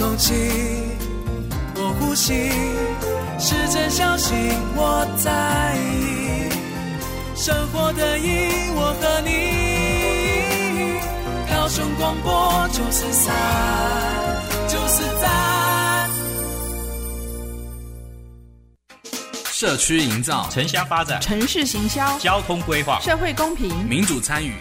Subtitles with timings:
[0.00, 0.32] 空气，
[1.76, 2.48] 我呼吸，
[3.38, 4.34] 是真相信
[4.74, 6.48] 我在意。
[7.36, 10.98] 生活的意义，我和你。
[11.54, 13.36] 高雄广播九四三，
[14.68, 16.10] 九四三。
[19.52, 24.54] 社区营造、城乡发展、城市行销、交通规划、社会公平、民主参与、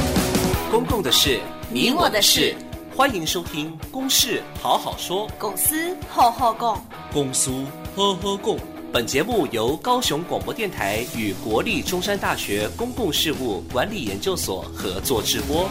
[0.70, 1.40] 公共的事、
[1.72, 2.54] 你我的事。
[3.00, 7.50] 欢迎收听《公事好好说》，公司好好讲，公司
[7.96, 8.60] 呵呵共。
[8.92, 15.70] 本节目由高雄广播电台与国立中山大学公共事务管理研究所合作直播。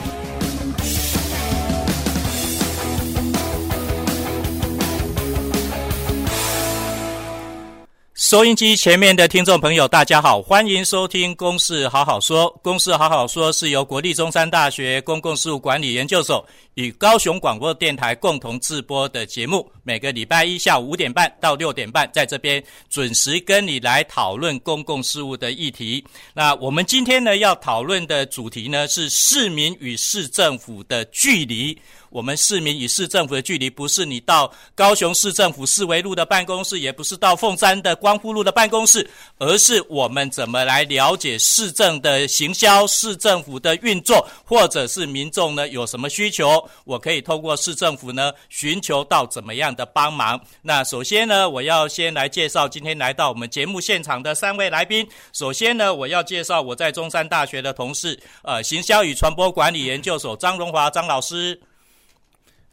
[8.18, 12.52] 收音机前面的听众朋友，大家好，欢迎收听《公事好好说》。
[12.64, 16.44] 《公事好好说》是由国立中山大学公共事务管理研究所
[16.74, 19.70] 与高雄广播电台共同制播的节目。
[19.84, 22.60] 每个礼拜一下午五点半到六点半，在这边
[22.90, 26.04] 准时跟你来讨论公共事务的议题。
[26.34, 31.80] 那我们今天呢，要讨论的主题呢，是市民与市政府的距离。
[32.10, 50.40] 我们市民与市政府的距离，不是你到高雄市政府四维路的办公室，也不是到凤山的光复路的办公室，而是我们怎么来了解市政的行销、市政府的运作，或者是民众呢有什么需求，我可以透过市政府呢寻求到怎么样的帮忙。
[50.62, 55.06] 那首先呢，我要先来介绍今天来到我们节目现场的三位来宾。
[55.32, 61.60] 首先呢，我要介绍我在中山大学的同事，呃，行销与传播管理研究所张荣华张老师。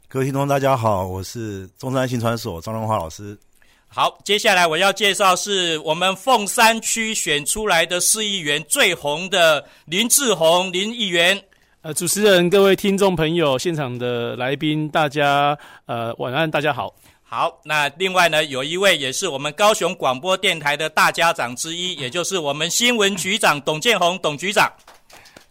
[0.07, 3.37] 各位听众，大家好，我是中山新传所张荣华老师。
[3.87, 11.41] 好，接下来我要介绍是我们凤山区选出来的市议员最红的林志宏林议员。
[11.81, 16.95] 呃，主持人、各位听众朋友、现场的来宾，大家呃晚安，大家好。
[17.23, 24.71] 好，那另外呢，有一位也是我们高雄广播电台的大家长之一，也就是我们新闻局长董建宏董局长。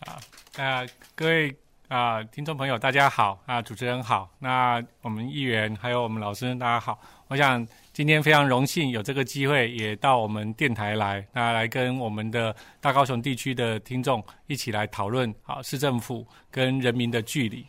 [0.07, 0.17] 啊，
[0.57, 1.55] 呃，各位。
[1.89, 3.39] 啊，听众朋友，大家好！
[3.45, 4.31] 啊，主持人好。
[4.39, 6.99] 那我们议员还有我们老师，大家好。
[7.29, 17.67] 我想今天非常荣幸有这个机会，也到我们电台来，那来跟我们的大高雄地区的听众一起来讨论啊，市政府跟人民的距离。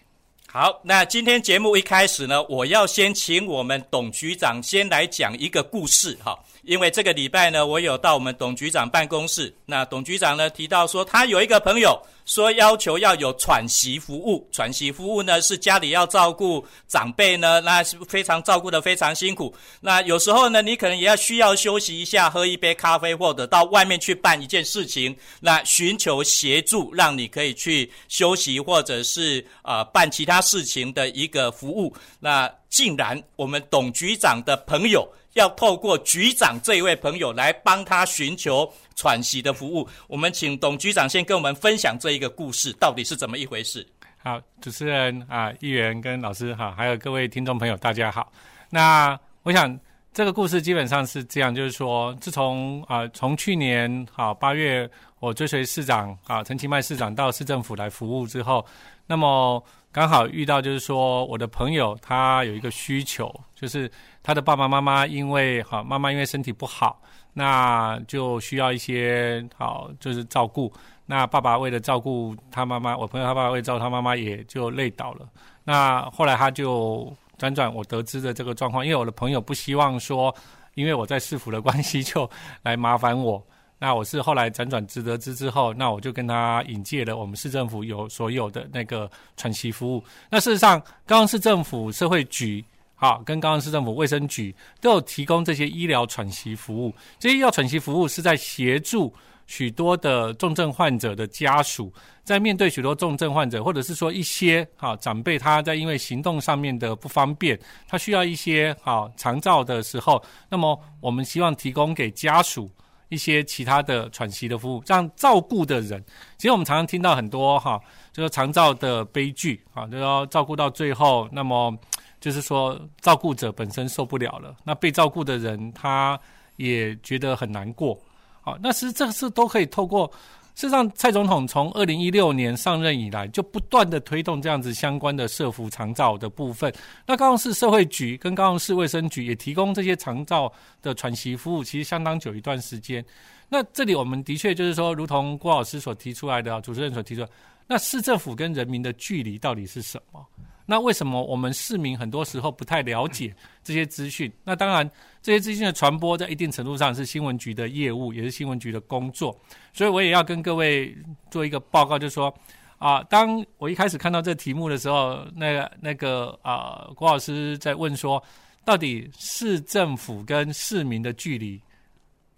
[0.47, 6.39] 好，那今天节目一开始呢，我要先请我们董局长先来讲一个故事哈。
[6.65, 9.53] 因为这个礼拜呢，我有到我们董局长办公室。
[9.65, 14.47] 那董局长呢提到说，他有一个朋友说要求要有喘息服务。
[14.51, 19.53] 喘息服务呢是家里要照顾长辈呢，那是非常照顾得非常辛苦。
[19.79, 31.95] 那有时候呢，你可能也要需要休息一下，喝一杯咖啡，或者到外面去办一件事情，那寻求协助，让你可以去休息，或者是呃办其他事情的一个服务。
[32.19, 35.07] 那竟然我们董局长的朋友。
[35.35, 43.85] 要透过局长这一位朋友来帮他寻求喘息的服务，我们请董局长先跟我们分享这一个故事，到底是怎么一回事？
[44.17, 48.31] 好，主持人啊，议员跟老师好，还有各位听众朋友，大家好。
[48.69, 49.77] 那我想
[50.13, 58.65] 这个故事基本上是这样，就是说，自从啊从去年好八月我追随市长啊陈其迈市长到市政府来服务之后，
[59.05, 59.61] 那么
[59.95, 63.89] 刚好遇到就是说我的朋友他有一个需求，就是。
[64.21, 66.99] 他的爸爸妈妈因为好，妈妈因为身体不好，
[67.33, 70.73] 那就需要一些好，就是照顾。
[71.05, 75.29] 那爸爸为了照顾他妈妈，我朋友他爸爸为了照顾他妈妈，也就累倒了。
[75.63, 80.35] 那后来他就辗转我得知的这个状况，因为我的朋友不希望说，
[80.73, 82.27] 因为我在市府的关系就
[82.63, 83.45] 来麻烦我。
[83.85, 89.07] 那我是后来辗转知得知之后，那我就跟他引介了我们市政府有所有的那个
[89.37, 90.03] 喘息服务。
[90.27, 92.65] 那事实上，高雄市政府社会局。
[92.95, 96.91] 好，跟高雄市政府卫生局都有提供这些医疗喘息服务。
[97.19, 99.13] 这些医疗喘息服务是在协助
[99.45, 112.67] 许多的重症患者的家属，在面对许多重症患者，或者是说一些好长辈，他在因为行动上面的不方便，他需要一些好长照的时候，那么我们希望提供给家属
[113.09, 116.03] 一些其他的喘息的服务，让照顾的人。
[116.37, 117.79] 其实我们常常听到很多哈，
[118.11, 121.77] 就是长照的悲剧啊，就说照顾到最后，那么。
[122.21, 126.19] 就是说，照顾者本身受不了了，那被照顾的人他
[126.55, 127.95] 也觉得很难过。
[128.41, 130.11] 啊，那其实这个是都可以透过。
[130.55, 136.73] 事实上，蔡总统从二零一六年上任以来，就不断的推动这样子相关的社福长照的部分。
[137.05, 143.03] 那高雄市社会局跟高雄市卫生局也提供这些长照的喘息服务，其实相当久一段时间。
[143.49, 147.27] 那这里我们的确就是说，如同郭老师所提出来的，主持人所提出来，
[147.67, 150.25] 那市政府跟人民的距离到底是什么？
[150.65, 153.33] 那为什么我们市民很多时候不太了解
[153.63, 154.31] 这些资讯？
[154.43, 154.89] 那当然，
[155.21, 159.39] 这些资讯的传播在一定程度上是新闻局的业务，也是新闻局的工作。
[159.73, 160.95] 所以我也要跟各位
[161.29, 162.33] 做一个报告，就是说
[162.77, 168.21] 啊，当我一开始看到这题目的时候，那个那个啊，郭老师在问说，
[168.63, 171.61] 到底市政府跟市民的距离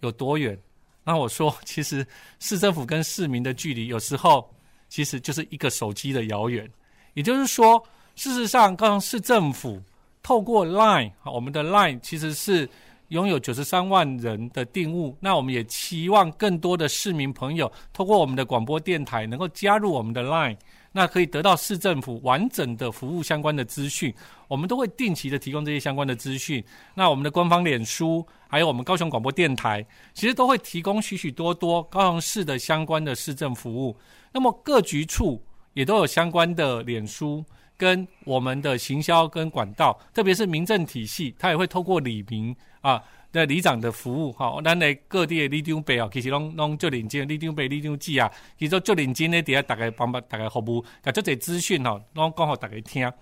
[0.00, 0.56] 有多远？
[1.02, 2.06] 那我说，其实
[2.38, 4.46] 市政府跟市民的距离有时候
[4.90, 6.70] 其实就是一个手机的遥远。
[7.14, 7.82] 也就是说，
[8.18, 9.80] 事实上，刚刚市政府
[10.24, 12.68] 透过 Line，我们的 Line 其实是
[13.10, 15.16] 拥有九十三万人的订户。
[15.20, 20.56] 那我们也期望更多的市民朋友透过我们的广播电台能够加入我们的 Line。
[20.90, 24.12] 那可以得到市政府完整的服务相关的资讯，
[24.48, 26.64] 我们都会定期的提供这些相关的资讯。
[26.94, 33.96] 那我们的官方脸书，还有我们高雄广播电台，其实都会提供许许多多高雄市的相关的市政服务。
[34.32, 35.40] 那么各局处
[35.72, 37.44] 也都有相关的脸书
[37.78, 43.02] 跟我们的行销跟管道，特别是民政体系，它也会透过里民啊。
[43.30, 53.12] 的里长的服务，哈，咱的各地的里长伯哦，其实拢拢足认真，里长伯、里长姊啊，其实足认真的，底下大家帮帮大家服务，甲足侪资讯吼，拢讲互大家听。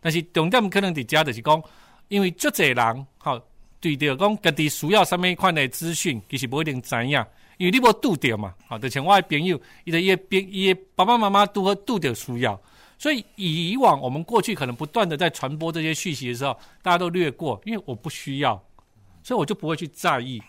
[0.00, 1.60] 但是重点可能伫遮就是讲，
[2.06, 3.42] 因为足侪人，吼，
[3.80, 7.24] 对着讲家己需要什么款的资讯，其实不一定知影，
[7.58, 12.58] 因为你无拄着嘛，好，就像我的朋友，伊的伊的伊的爸爸妈妈拄好拄着需要，
[12.98, 18.62] 所以以往我们过去可能不断的在传播这些讯息的时候，大家都略过，因为我不需要。
[19.22, 20.40] 所以我就不会去在意，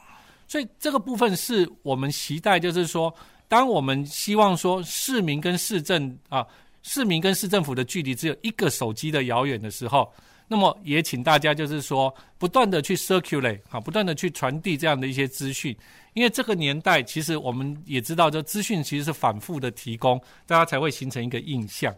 [0.47, 3.11] 所以这个部分是我们期待，就是说，
[3.47, 6.45] 当我们希望说市民跟市政啊，
[6.83, 10.13] 市民跟市政府的距离只有一个手机的遥远的时候，
[10.47, 15.75] 那么也请大家就是说，不断的去 circulate 啊，不断的去传递这样的一些资讯，
[16.13, 21.91] 因为这个年代其实我们也知道，这资讯其实是反复的提供，大家才会形成一个印象，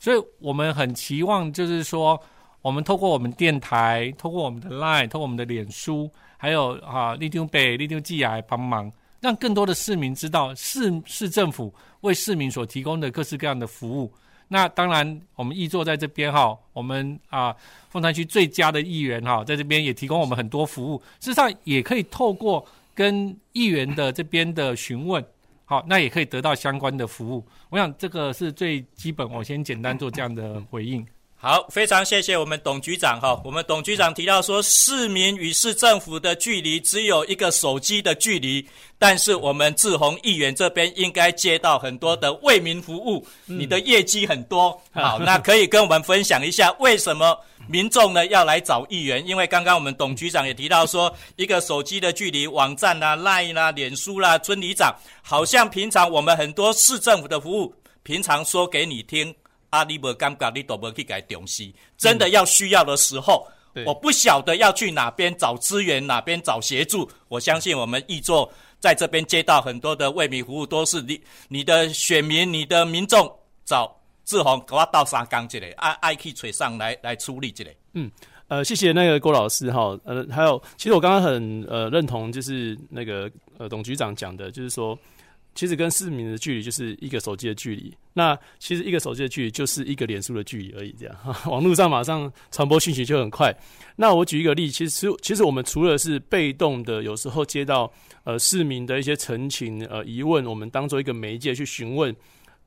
[0.00, 2.20] 所以我们很期望就是说。
[2.62, 14.12] 我们透过我们电台，透过我们的 Line，透过我们的脸书，还有啊，里长伯、里长姊来帮忙，让更多的市民知道市市政府为市民所提供的各式各样的服务。
[14.48, 17.56] 那当然，我们议座在这边哈，我们啊，
[17.88, 20.98] 凤山区最佳的议员哈，在这边也提供我们很多服务。
[21.18, 22.62] 事实上，也可以透过
[22.94, 25.24] 跟议员的这边的询问，
[25.70, 27.46] 好，那也可以得到相关的服务。
[27.68, 31.06] 我想这个是最基本，我先简单做这样的回应。
[31.42, 33.40] 好，非常谢谢我们董局长哈。
[33.42, 38.62] 我们董局长提到说，市民与市政府的距离只有一个手机的距离，
[38.98, 44.78] 但是我们志宏议员这边应该接到很多的为民服务，你的业绩很多。
[44.92, 47.34] 好，那可以跟我们分享一下为什么
[47.66, 49.26] 民众呢要来找议员？
[49.26, 59.34] 因为刚刚我们董局长也提到说，一个手机的距离，网站啦、Line 啦、脸书啦、村里长，好像平常我们很多市政府的服务，平常说给你听。
[59.70, 61.72] 啊，你无感觉，你都无去给重视。
[61.96, 67.08] 真的要需要的时候，嗯、我不晓得要去哪边找资源，哪边找协助。
[67.28, 73.32] 我相信我们易座在这边接到很多的为民服务，都是你你的选民、你的民众
[73.64, 77.76] 找志宏给我倒沙缸之类，爱爱去水上来来处理之类。
[77.94, 78.10] 嗯，
[78.48, 84.98] 呃，谢谢那个郭老师哈，呃，还有，其实我刚刚很呃认同，就是那个呃董局长讲的，就是说。
[85.54, 90.94] 其实跟市民的距离就是一个手机的距离，那其实一个手机的距离就是一个脸书的距离而已。
[90.98, 91.16] 这样，
[91.50, 93.54] 网络上马上传播讯息就很快。
[93.96, 97.92] 那我举一个例，其实其实我们除了是被动的，有时候接到
[98.24, 102.14] 呃市民的一些陈情呃疑问，我们当做一个媒介去询问。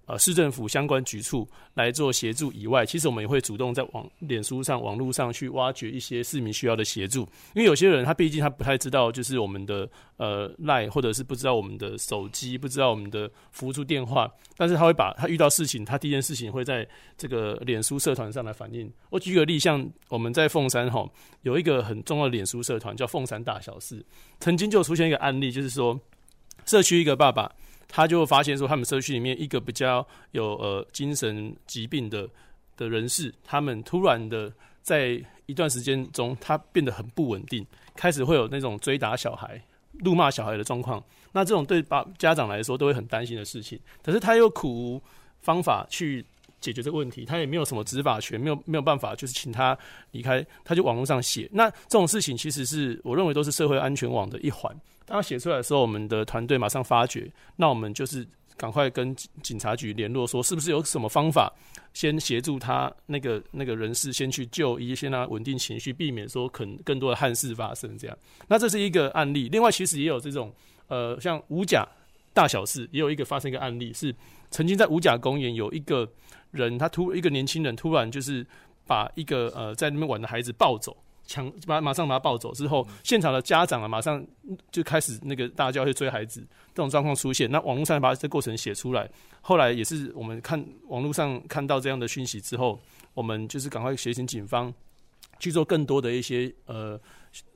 [0.05, 7.21] 呃，市政府相关局处来做协助以外，其实我们也会主动在网、脸书上、网络上去挖掘一些市民需要的协助。
[7.53, 16.85] 因为有些人他毕竟他不太知道，就是我们的呃 LINE，或者是不知道我们的手机，不知道我们的服务处电话，但是他会把他遇到事情，他第一件事情会在
[17.17, 18.91] 这个脸书社团上来反映。
[19.09, 21.09] 我举个例，像我们在凤山哈，
[21.43, 24.05] 有一个很重要的脸书社团叫凤山大小事，
[24.41, 25.97] 曾经就出现一个案例，就是说
[26.65, 27.49] 社区一个爸爸。
[27.95, 32.27] 他就发现说，他们社区里面一个比较有呃精神疾病的
[32.75, 37.63] 的人士，他们突然的在一段时间中，他变得很不稳定，
[37.95, 39.61] 开始会有那种追打小孩、
[39.99, 41.03] 怒骂小孩的状况。
[41.33, 45.01] 那这种对爸家长来说都会很担心的事情，可是他又苦无
[45.41, 46.25] 方法去
[46.59, 49.77] 解决这个问题，他也没有什么执法权，没有没有办法，就是请他
[50.09, 51.47] 离开，他就网络上写。
[51.51, 54.75] 那这种事情其实是我认为都是社会安全网的一环。
[55.05, 61.51] 当他写出来的时候，我们的团队马上发觉，那我们就是赶快跟警察局联络，说是不是有什么方法，
[61.93, 67.97] 先协助他那个那个人士先去就医，先让他稳定情绪，避免说可能更多的憾事发生。
[67.97, 68.17] 这样，
[68.47, 69.49] 那这是一个案例。
[69.49, 70.53] 另外，其实也有这种
[70.87, 71.85] 呃，像五甲
[72.33, 74.15] 大小事，也有一个发生一个案例，是
[74.51, 76.07] 曾经在五甲公园有一个
[76.51, 78.45] 人，他突一个年轻人突然就是
[78.85, 84.25] 把一个呃在那边玩的孩子抱走，抢马马上把他抱走之后，现场的家长啊马上
[84.71, 86.41] 就开始那个大叫去追孩子，
[86.73, 89.09] 这种状况出现，那网络上把这过程写出来，
[89.41, 92.79] 后来也是我们看网络上看到这样的讯息之后，
[93.13, 94.73] 我们就是赶快协请警方
[95.39, 96.99] 去做更多的一些呃。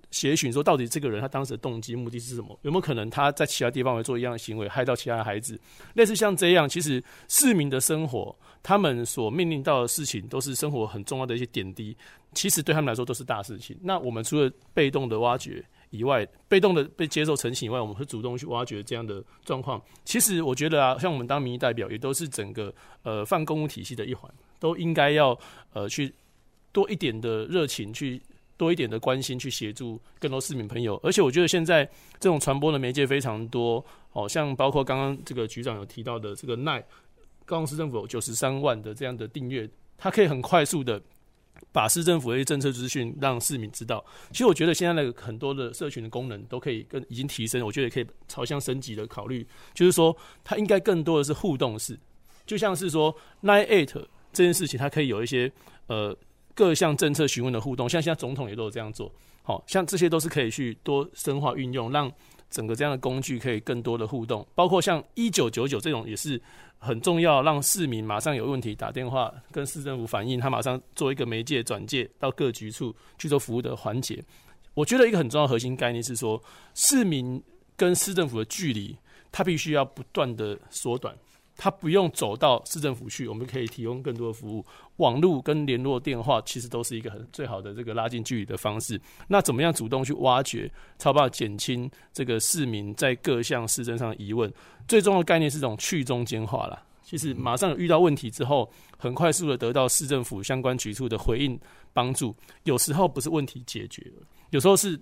[0.09, 2.57] 协寻说，到底这个人他当时的动机目的是什么？
[2.61, 5.59] 有没有可能他在其他地方会做一样的行为，害到其他的孩子？
[5.95, 8.33] 类似像这样，其实市民的生活，
[8.63, 11.95] 他们所面临到的事情，都是生活很重要的一些点滴。
[12.33, 13.77] 其实对他们来说都是大事情。
[13.81, 19.81] 那我们除了被动的挖掘以外，被动的被接受成型以外，我们会主动去挖掘这样的状况。
[20.05, 22.73] 其实我觉得啊，像我们当民意代表，也都是整个
[23.03, 25.37] 呃泛公务体系的一环，都应该要
[25.73, 26.13] 呃去
[26.71, 28.21] 多一点的热情去。
[28.57, 31.85] 多一点的关心去协助更多市民朋友，而且我觉得现在
[32.19, 36.83] 这种传播的媒介非常多，好像包括刚刚这个局长有提到的这个奈
[37.45, 40.99] 高雄市政府有九十三万的这样的订阅，它可以很快速的
[41.71, 44.03] 把市政府的一些政策资讯让市民知道。
[44.31, 51.97] 其实我觉得现在的很多的社群的功能都可以更已经提升，我觉得也可以朝向升级的考虑，就是说它应该更多的是互动式，
[52.45, 53.93] 就像是说 Nine Eight
[54.33, 55.51] 这件事情，它可以有一些
[55.85, 56.17] 呃。
[56.57, 62.11] 各项政策询问的互动，像现在总统也都有这样做，好像这些都是可以去多深化运用，让
[62.49, 64.43] 整个这样的工具可以更多的互动。
[64.55, 66.41] 包括像一九九九这种也是
[66.79, 74.19] 很重要，让市民马上有问题打电话跟市政府反映，他马上做一个媒介转介到各局处去做服务的环节。
[74.73, 76.41] 我觉得一个很重要核心概念是说，
[76.73, 77.39] 市民
[77.75, 78.97] 跟市政府的距离，
[79.31, 81.15] 它必须要不断的缩短。
[81.57, 84.63] 他不用走到市政府去，我们可以提供更多的服务。
[84.97, 89.01] 网络跟联络电话其实都是一个很最好的这个拉近距离的方式。
[89.27, 94.53] 那怎么样主动去挖掘，超怕减轻这个市民在各项市政上的疑问？
[94.87, 96.83] 最重要的概念是这种去中间化啦。
[97.01, 101.59] 其实马上遇到问题之后，很快速的得到市政府相关局处的回应
[101.91, 102.35] 帮助。
[102.65, 104.21] 有时候不是问题解决了，
[104.51, 104.99] 有时候是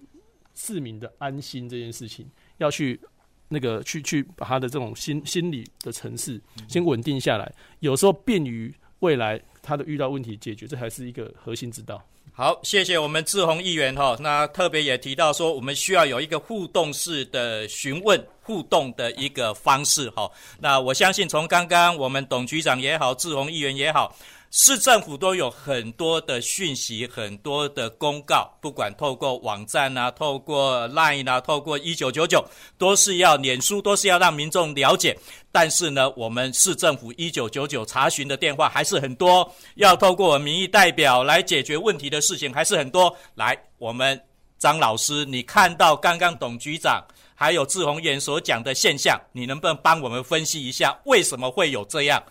[0.54, 2.26] 市民的安心这件事情
[2.60, 2.98] 要去。
[3.48, 12.02] 那个去去把他的这种心心理的层次先稳定下来，有时候便于未来他的遇到问题解决，这还是一个核心之道。
[12.34, 14.18] 好，谢谢我们志宏议员哈。
[14.20, 20.30] 那特别也提到说，我们需要有一个互动式的询问互动的一个方式哈。
[20.60, 24.14] 那我相信从刚刚我们董局长也好，志宏议员也好。
[24.58, 32.42] 市政府都有很多的讯息，很多的公告，不管透过网站啊，透过 Line 啊，透过一九九九，
[32.78, 35.14] 都是要脸书，都是要让民众了解。
[35.52, 43.14] 但是呢，我们市政府一九九九查询的电话还是很多，要透过民意代表来解决问题的事情还是很多。
[43.34, 44.18] 来，我们
[44.58, 52.24] 张老师，你看到刚刚董局长还有志宏员所讲的现象，你能不能帮我们分析一下为什么会有这样？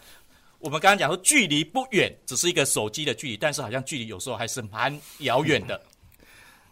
[0.64, 5.78] 我们刚刚讲说，距离不远，只是一个手机的距离，但是好像距离有时候还是蛮遥远的。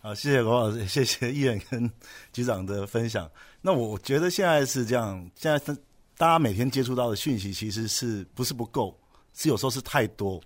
[0.00, 1.90] 好，谢谢罗老师， 谢谢议员跟
[2.32, 3.30] 局长的分享。
[3.60, 5.76] 那我觉得现在是这样，现在
[6.16, 8.98] 大家每天接触到的讯息，其实是不是不够，
[9.34, 10.40] 是有时候是太多，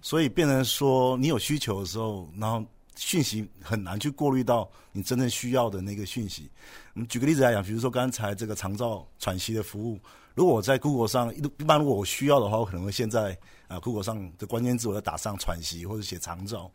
[0.00, 2.64] 所以变成说你有需求的时候，然后
[2.96, 6.50] 讯息很难去过滤到你真正需要的那个讯息。
[6.94, 10.00] 我们举个例子来讲，比如说刚才这个长照喘息的服务。
[10.36, 13.36] 如果我在 Google 上一般，如果我需要的话，我可能会现在
[13.68, 16.70] 啊 Google 上的关键字我要打上喘息或者写长照，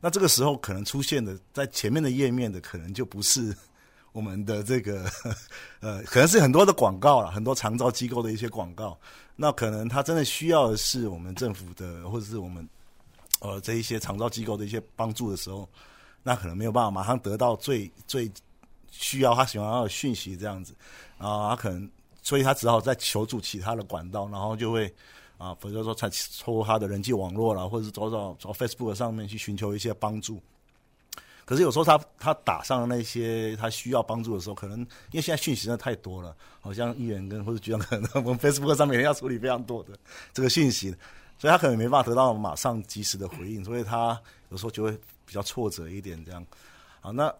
[0.00, 3.56] 那这个时候可能出现的在前面的页面的可能就不是
[4.10, 5.08] 我们的这个
[5.78, 8.98] 呃，可能是很多的广告了，很多长照机构的一些广告。
[9.36, 12.68] 那可能他真的需要的是我们政府的或者是我们
[13.38, 15.68] 呃这一些长照机构的一些帮助的时候，
[16.24, 18.28] 那可能没有办法马上得到最最
[18.90, 20.74] 需要他喜欢要的讯息这样子
[21.18, 21.88] 啊，他可能。
[22.26, 24.92] 所以他只好再求助其他的管道，然后就会
[25.38, 26.10] 啊，比如说才
[26.42, 30.42] 透过他的人际网络啦，或者是走到走 Facebook 上面去寻求一些帮助。
[31.44, 39.96] 可是有时候他他打上那些他需要帮助的时候，可能因为现在讯息真的太多了，好像议员跟或者局长可能我们 Facebook 上面要处理非常多的
[40.32, 40.90] 这个讯息，
[41.38, 44.90] 所以他可能没办法得到马上及时的回应，所以他有时候就会
[45.24, 46.44] 比较挫折一点这样。
[47.00, 47.32] 好，那。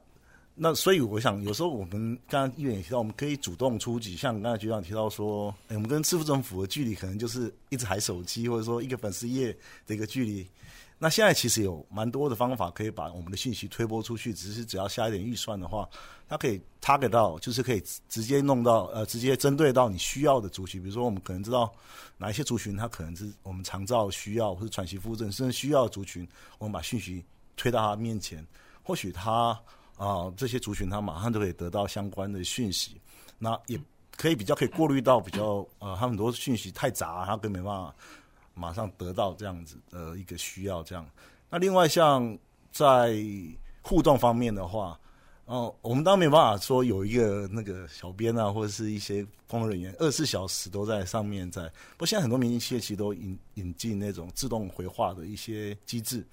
[0.58, 4.16] 那所以我想，有时候我们刚刚议员也提到，我们可以主动出击。
[4.16, 9.54] 像刚才局长提到说，哎，我们跟市政府的距离可能就是一台手机，或者说一个粉丝页
[9.86, 10.48] 的一个距离。
[10.98, 15.86] 那现在其实有蛮多的方法可以把我们的信息推播出去，只是只要下一点预算的话，
[16.26, 20.82] 它可以 target 到，就是可以直接弄到，呃，直接针对到你需要的族群。
[20.82, 21.70] 比如说，我们可能知道
[22.16, 27.22] 哪一些族群，它可能是我们常照需要，或者喘息服务证甚至需要族群，我们把信息
[27.56, 28.42] 推到他面前，
[28.82, 29.60] 或许他。
[29.96, 33.00] 啊，这些族群他马上就可以得到相关的讯息，
[33.38, 33.80] 那也
[34.16, 37.94] 可以比较可以过滤到比较呃，他很多讯息太杂，他根本没办法
[38.54, 41.06] 马上得到这样子的一个需要这样。
[41.48, 42.36] 那另外像
[42.72, 43.16] 在
[43.82, 44.98] 互动方面的话，
[45.46, 51.62] 哦，我们当然没办法说有一个那个小编啊，或者是一些工作人员二十四小时都在上面在。
[51.92, 56.26] 不过现在很多民营企业其实都引引进那种自动回话的一些机制，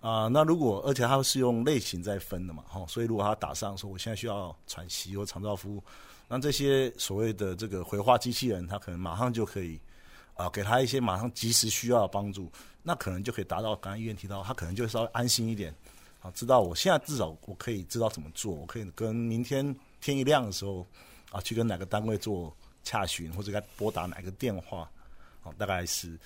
[0.00, 5.82] 啊、那如果而且它是用类型在分的嘛，哈，所以如果他打上说我现在需要喘息或长照服务，
[6.28, 9.80] 那这些所谓的这个回话机器人，它可能马上就可以
[10.34, 15.74] 啊、给他一些马上及时需要的帮助，那可能就可以达到刚才医院提到，他可能就稍微安心一点。
[16.22, 20.86] 啊，知道我现在至少我可以知道怎么做，我可以跟明天天一亮的时候
[21.30, 24.88] 啊，去跟哪个单位做洽询，或者该拨打哪个电话，
[25.42, 26.16] 啊，大概是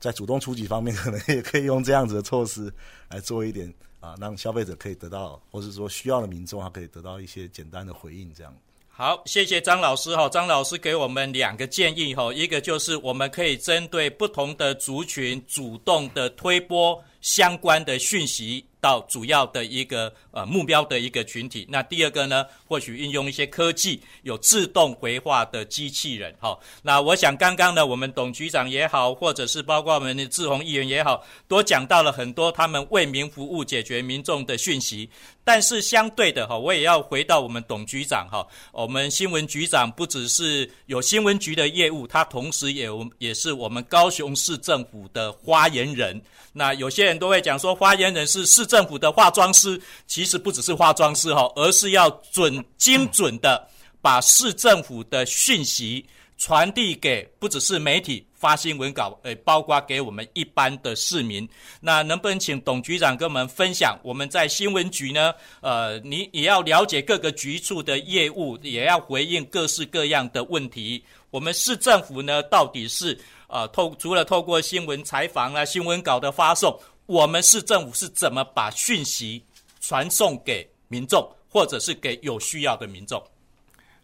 [0.00, 2.72] 在主动出击方面， 可能也可以用这样子的措施
[3.08, 8.52] 来做一点啊，让消费者可以得到，或者说需要的民众他可以得到一些简单的回应，这样。
[8.88, 18.64] 好，谢谢张老师哈，张老师给我们两个建议哈，一个就是我们可以针对不同的族群主动的推波相关的讯息。
[18.80, 21.66] 到主要的一个呃目标的一个群体。
[21.68, 26.32] 那第二个呢，或许运用一些科技，有自动回话的机器人。
[26.38, 35.10] 好，那我想刚刚呢，我们董局长也好，或者是包括我们的志宏议员也好，都讲到了很多他们为民服务、解决民众的讯息。
[35.42, 46.22] 但是相对的哈，我也要回到我们董局长哈，我们新闻局长不只是有新闻局的业务，他同时也也是我们高雄市政府的发言人。
[46.52, 53.66] 那有些人都会讲说，发言人是市政府的化妆师，其实不只是化妆师哈，而是要准精准的
[54.00, 61.48] 把市政府的讯息传递给不只是媒体发新闻稿，诶，包括给我们一般的市民。
[61.80, 65.34] 那能不能请董局长跟我们分享，我们在新闻局呢？
[65.60, 71.02] 呃，你也要了解各个局处的业务，也要回应各式各样的问题。
[71.30, 73.18] 我们市政府呢，到底是？
[73.48, 79.42] 啊，透除了透过新闻采访啊、新闻稿的发送，我们市政府是怎么把讯息
[79.80, 83.18] 传送给民众，或者是给有需要的民众？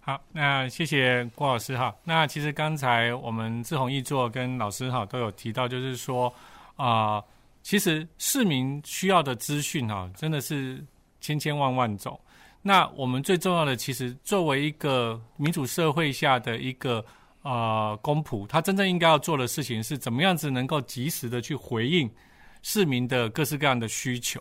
[0.01, 1.95] 好，那谢谢郭老师哈。
[2.03, 6.33] 那其实刚才我们志宏议座跟老师哈都有提到，就是说
[6.77, 7.23] 啊、
[7.63, 10.83] 其实市民需要的资讯哈，真的是
[11.21, 12.19] 千千万万种。
[12.63, 17.05] 那我们最重要的，其实作为一个民主社会下的一个。
[17.43, 22.11] 呃，公仆他真正应该要做的事情是怎么样子能够及时的去回应
[22.65, 24.41] 市民的各式各样的需求。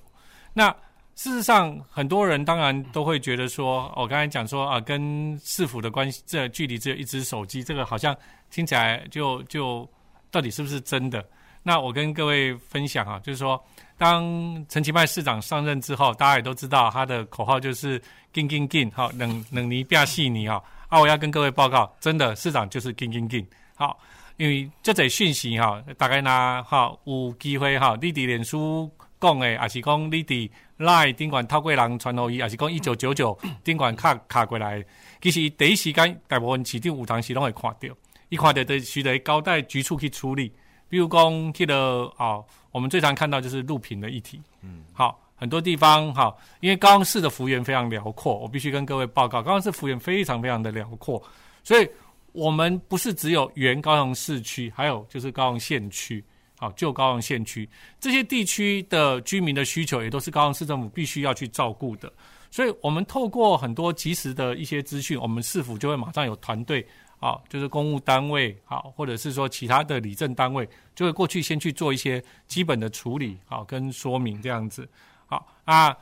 [0.53, 0.75] 那
[1.15, 8.17] 事实上，很多人当然都会觉得说，我刚才讲说啊，跟市府的关系这距离只有一只手机，这个好像
[8.49, 9.87] 听起来就就
[10.31, 11.23] 到底是不是真的？
[11.61, 13.63] 那我跟各位分享啊，就是说，
[13.97, 14.23] 当
[14.67, 18.01] 陈其迈市长上任之后，大家也都知道他的口号就是
[18.33, 20.59] “紧紧紧”，好，冷冷泥变细泥啊。
[20.89, 23.45] 啊，我要跟各位报告，真的市长就是紧紧紧。
[23.75, 23.97] 好，
[24.37, 34.83] 因为这则讯息哈，大概呢哈有机会哈，你伫脸书讲的，也是讲你伫 LINE 顶管透过人传互伊，也是讲一九九九 顶管卡卡过来，
[35.21, 37.95] 其实第一时间大部分市长有当时拢会看到，
[38.29, 40.51] 伊看到的需得交代局处去处理，
[40.89, 41.21] 比如讲
[41.53, 42.41] 迄个啊，
[42.71, 45.19] 我们最常看到就是录屏的议题，嗯，好。
[45.35, 51.21] 很多地方哈，因为高雄市的幅员非常辽阔，我必须跟各位报告，高雄市幅员非常非常的辽阔，
[51.65, 51.89] 所以
[52.33, 56.23] 我们不是只有原高雄市区，还有就是高雄县区，
[56.57, 57.67] 好，旧高雄县区
[57.99, 62.11] 这些地区的居民的需求，也都是高雄市政府必须要去照顾的。
[62.49, 66.85] 所以，我们透过很多及时的一些资讯，我们市府就会马上有团队，
[67.19, 74.87] 啊，就是公务单位，好，或者是说其他的里政单位，就会过去先去做一些基本的处理，好，跟说明这样子。
[75.25, 75.97] 好啊，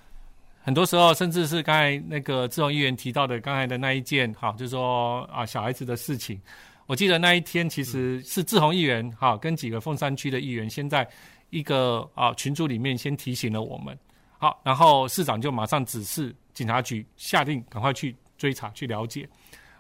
[0.64, 6.40] 很多时候甚至是刚才那个志宏议员提到的刚才的那一件，好，就是说啊小孩子的事情。
[6.86, 11.08] 我记得那一天其实是志宏议员哈跟几个凤山区的议员先在
[11.50, 13.98] 一个啊群组里面先提醒了我们，
[14.38, 19.28] 好，然后市长就马上指示警察局下令赶快去追查去了解。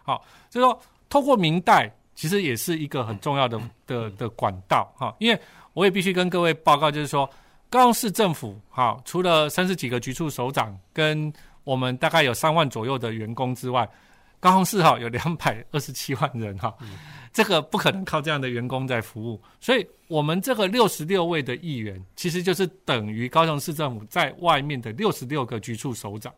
[0.04, 5.40] 好，所以说透过明代其实也是一个很重要的的的管道哈，因为
[5.74, 7.30] 我也必须跟各位报告，就是说。
[7.72, 11.32] 高雄市政府，好，除了三十几个局处首长跟
[11.64, 13.90] 我们大概有三万左右的员工之外，
[14.42, 16.76] 高雄市哈有两百二十七万人哈，
[17.32, 26.34] 这个不可能靠这样的员工在服务，所以我们这个六十六位的议员，其实就是等于高雄市政府在外面的六十六个局处首长，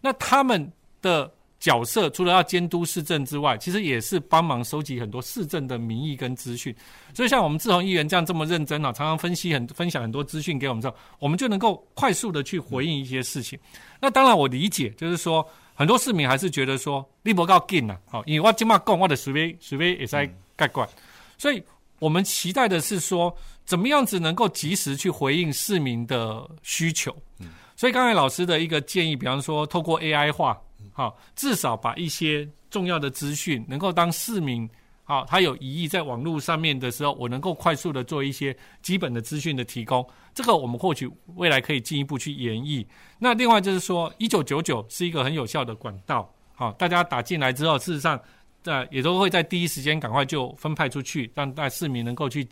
[0.00, 1.30] 那他们的。
[1.60, 6.74] 角色除了要监督市政之外，其实也是帮忙收集很多市政的民意跟资讯。
[7.14, 13.58] 所以像我们志宏议员这样这么认真啊，常常分析很分享很多资讯给我们之后，我们就能够快速的去回应一些事情。
[14.00, 20.88] 那当然我理解，就是说很多市民还是觉得说你不够劲呐，好，因为我今嘛讲我的随便随便也在盖管，
[21.36, 21.62] 所以
[21.98, 27.14] 我们期待的是说，怎么样子能够及时去回应市民的需求。
[27.38, 30.58] 嗯，所以刚才老师的一个建议，比方说透过 AI 化，
[31.00, 34.68] 好，至少把一些重要的资讯，能够当市民。
[35.02, 42.86] 好，他有疑义在网络上面的时候，我能够快速的做一些基本的资讯的提供，这个我们或许未来可以进一步去演绎。
[43.18, 48.20] 那另外就是说，一九九九是一个很有效的管道，好，大家打进来之后，事实上，
[48.64, 52.46] 呃，也都会在第一时间赶快就分派出去，让大市民能够去。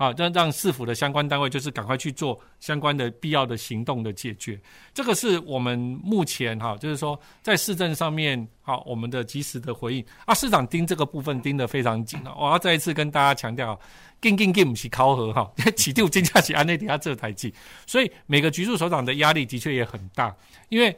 [0.00, 4.58] 啊，让让市府的相关单位就是赶快去做相关的必要的行动的解决，
[4.94, 13.78] 这个是我们目前哈，就是说在市政上面，好，我们的及时的回应啊，市长盯这个部分盯得非常紧啊，我要再一次跟大家强调，
[14.22, 17.52] 紧紧紧不是考核哈，起定金价起安内底下这台机，
[17.86, 20.34] 所以每个局处首长的压力的确也很大，
[20.70, 20.96] 因为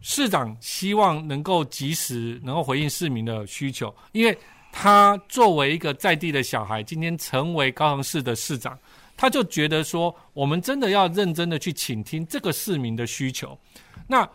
[0.00, 4.34] 市长希望能够及时能够回应市民的需求，因为。
[4.72, 8.78] 他作为一个在地的小孩，今天成为高雄市的市长，
[9.16, 13.58] 他就觉得说，我们真的要认真的去倾听这个市民的需求。
[14.06, 14.28] 那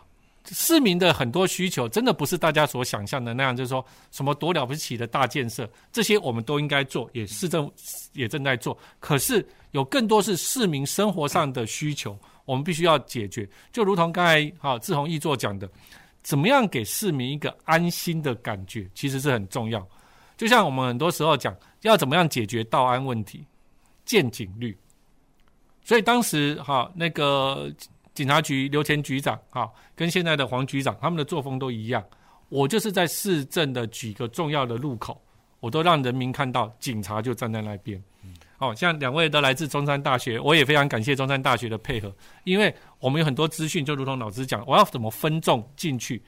[0.50, 7.70] 市民的很多需求，真的不是大家所想象的那样，就是说什么多了不起的大建设，这些我们都应该做，也市政
[8.12, 8.76] 也正在做。
[9.00, 13.48] 可是有更多是市民生活上的需求，我们必须要解决。
[13.72, 15.66] 就如同刚才哈志宏议座讲的，
[16.22, 19.88] 怎么样给市民一个安心的感觉，其实是很重要。
[20.36, 23.44] 就像我们很多时候讲，要怎么样解决道安问题，
[24.04, 24.76] 见警率。
[25.82, 27.70] 所以当时哈那个
[28.14, 32.02] 警察局刘前局长哈跟现在的黄局长他们的作风都一样，
[32.48, 35.22] 我就是在市政的几个重要的路口，
[35.60, 38.02] 我都让人民看到警察就站在那边。
[38.58, 46.22] 哦，像两位都来自中山大学，我也非常感谢中山大学的配合，因为我们有很多资讯，就如同老师讲，我要怎么分众进去。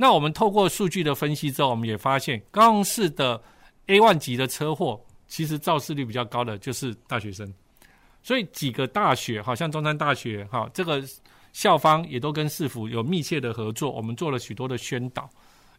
[0.00, 3.38] 那我们透过数据的分析之后，我们也发现高雄市的
[3.86, 7.52] A1 级的车祸，其实肇事率比较高的就是大学生。
[8.22, 11.02] 所以几个大学，好像中山大学，哈，这个
[11.52, 13.90] 校方也都跟市府有密切的合作。
[13.90, 15.28] 我们做了许多的宣导，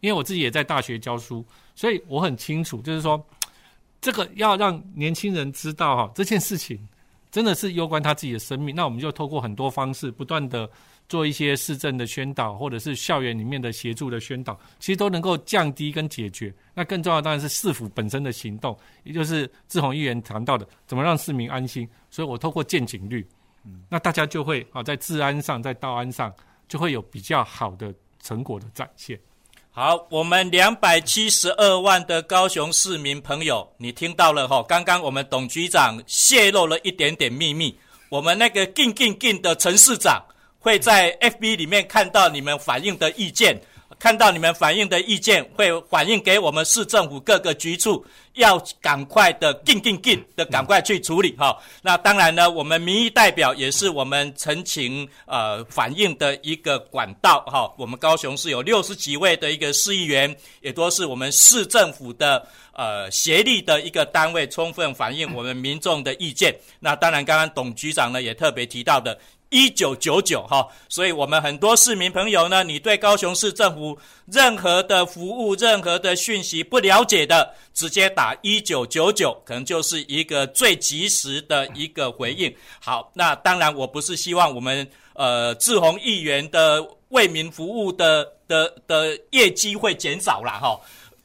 [0.01, 3.19] 因为我自己也在大学教书，所以我很清楚，就是说
[4.01, 6.77] 这个要让年轻人知道，哈，这件事情
[7.31, 8.75] 真的是攸关他自己的生命。
[8.75, 10.69] 那我们就透过很多方式，不断的。
[11.11, 16.53] 做一些市政的宣导，或者是校园里面的协助的宣导，其实都能够降低跟解决。
[16.73, 21.85] 那更重要当然是市府本身的行动，也就是志宏议员谈到的，怎么让市民安心。
[22.09, 23.27] 所以我透过见警率，
[23.89, 26.33] 那大家就会啊，在治安上，在道安上，
[26.69, 27.93] 就会有比较好的
[28.23, 29.19] 成果的展现。
[29.69, 34.63] 好，我们两百七十二万的高雄市民朋友，你听到了哈？
[34.63, 40.23] 刚刚我们董局长泄露了一点点秘密，我们那个劲劲劲的陈市长。
[40.61, 43.59] 会在 FB 里面看到你们反映的意见，
[43.99, 51.57] 看到你们反映的意见，会反映给我们市政府各个局处，要赶快的、进进进的赶快去处理哈。
[51.81, 57.71] 那当然呢，我们民意代表也是我们陈情呃反映的一个管道哈。
[57.77, 66.55] 我们高雄市有六十几位的一个市议员，也都是我们市政府的呃协力的一个单位，充分反映我们民众的意见。
[66.79, 69.17] 那当然，刚刚董局长呢也特别提到的。
[69.51, 82.53] 一九九九哈，所以我们很多市民朋友呢，你对高雄市政府任何的服务、任何的讯息不了解的，直接打一九九九，可能就是一个最及时的一个回应。
[82.79, 90.79] 好，那当然我不是希望我们呃志宏议员的为民服务的的的业绩会减少了哈。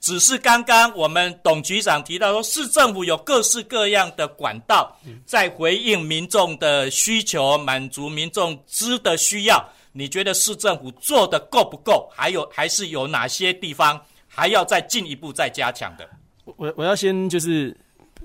[0.07, 9.69] 只是刚刚我们董局长提到说，市政府有各式各样的管道在回应民众的需求，满足民众知的需要。
[9.91, 12.09] 你觉得市政府做的够不够？
[12.15, 16.09] 还有还是有哪些地方还要再进一步再加强的？
[16.45, 17.77] 我我要先就是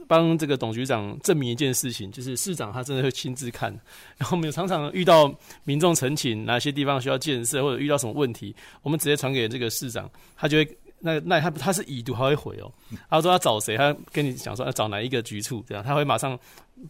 [0.08, 3.76] 帮这个董局长证明一件事情，就是市长他真的会亲自看。
[4.20, 10.78] 然后我们常常遇到民众陈情哪些地方需要建设，或者遇到什么问题，我们直接传给这个市长，他就会。
[11.02, 12.72] 那那他他是已读，还会回哦。
[13.10, 16.38] 他说他找谁，他跟你讲说要找哪一个局处，这样他会马上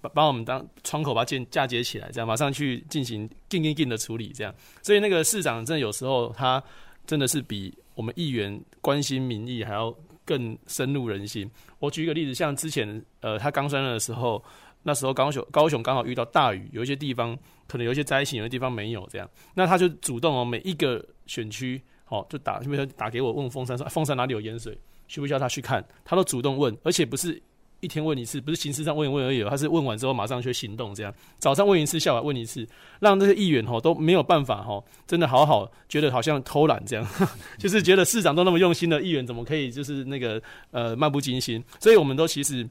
[0.02, 4.54] 把把我们当窗口把件嫁接起来，这样马上去进行紧紧紧的处理，这样。
[4.82, 6.62] 所以那个市长真的有时候他
[7.08, 9.96] 真的是比我们议员关心民意还要
[10.26, 11.50] 更深入人心。
[11.80, 14.44] 我举一个例子，像之前呃他刚上任的时候，
[14.84, 21.82] 那时候高雄高雄刚好遇到大雨，有一些地方可能有一些灾情，有些地方没有这样，那他就主动哦每一个选区。
[22.12, 25.84] 哦，就打，比如说打给我问凤山说，凤山哪里有盐水，需不需要他去看？
[26.04, 27.42] 他都主动问，而且不是
[27.80, 32.68] 一天问一次，不是形式上问一问而已，他是问完之后马上去行动，这样早上问一次，下午问一次，
[33.00, 37.08] 让这些议员哈都没有办法哈，真的好好觉得好像偷懒这样，
[37.58, 41.64] 就是觉得市长都那么用心的议员怎么可以就是那个呃漫不经心？
[41.80, 42.70] 所以我们都其实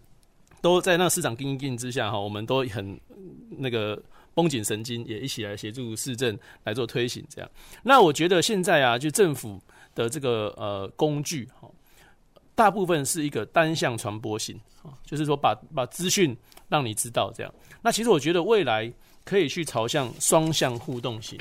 [0.60, 3.00] 都在那市长盯盯之下哈，我们都很
[3.58, 4.00] 那个
[4.34, 7.24] 绷紧神经，也一起来协助市政来做推行。
[7.28, 7.50] 这样，
[7.82, 9.60] 那我觉得现在啊，就政府
[9.94, 11.68] 的这个呃工具哈，
[12.54, 14.58] 大部分是一个单向传播型，
[15.04, 16.36] 就是说把把资讯
[16.68, 17.54] 让你知道这样。
[17.82, 18.92] 那其实我觉得未来
[19.24, 21.38] 可以去朝向双向互动型，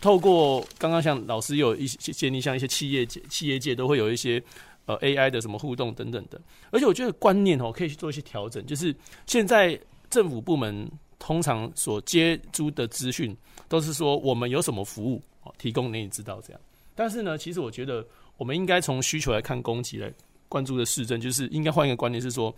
[0.00, 4.42] 透过刚刚像老师有一些建立，像一些企业界、企业界都会有一些。
[4.84, 6.40] 呃，AI 的什么互动等等的，
[6.72, 8.66] 而且我觉得观念哦，可以去做一些调整。
[8.66, 8.92] 就是
[9.26, 9.80] 现在
[10.10, 10.90] 政府部门
[11.22, 13.36] 通常所接触的资讯，
[13.68, 16.60] 都是说我们有什么服务哦，提供给你知道这样。
[16.96, 18.04] 但是呢，其实我觉得
[18.36, 20.12] 我们应该从需求来看供给来
[20.48, 22.52] 关注的市政，就是应该换一个观念，是说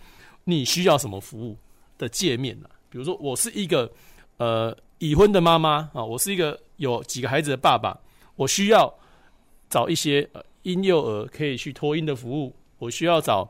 [0.44, 1.54] 你需要什么服务
[1.98, 2.70] 的界面呢？
[2.88, 3.92] 比如说，我是一个
[4.38, 8.00] 呃已婚的妈妈啊，我是一个有几个孩子的爸爸，
[8.36, 8.92] 我需要
[9.68, 10.42] 找一些呃。
[10.64, 13.46] 婴幼儿可以去托婴的服务，我需要找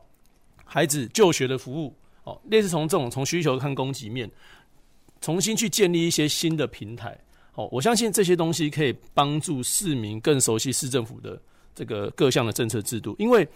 [0.65, 4.29] 孩子就学的服务，哦，类似从这种从需求看供给面，
[5.25, 7.17] 重新去建立一些新的平台，
[7.55, 11.41] 哦，我相信这些东西可以帮助市民更熟悉市政府的
[11.73, 13.47] 这个各项的政策制度，因为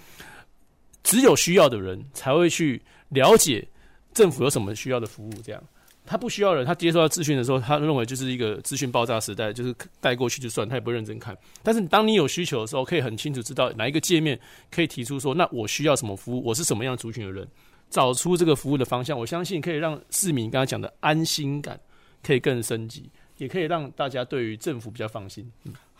[1.04, 3.68] 只有需要的人才会去了解
[4.16, 5.64] 政府有什么需要的服务，这样。
[6.08, 11.38] 他不需要人，他接收到资讯的时候，他认为就是一个资讯爆炸时代，就是带过去就算，他也不认真看。
[11.62, 14.40] 但是当你有需求的时候，可以很清楚知道哪一个界面
[14.72, 17.48] 可以提出说，那我需要什么服务，我是什么样族群的人，
[17.90, 19.18] 找出这个服务的方向。
[19.18, 21.80] 我相信可以让市民刚刚讲的安心感
[22.24, 25.52] 可以更升级，也可以让大家对于政府比较放心。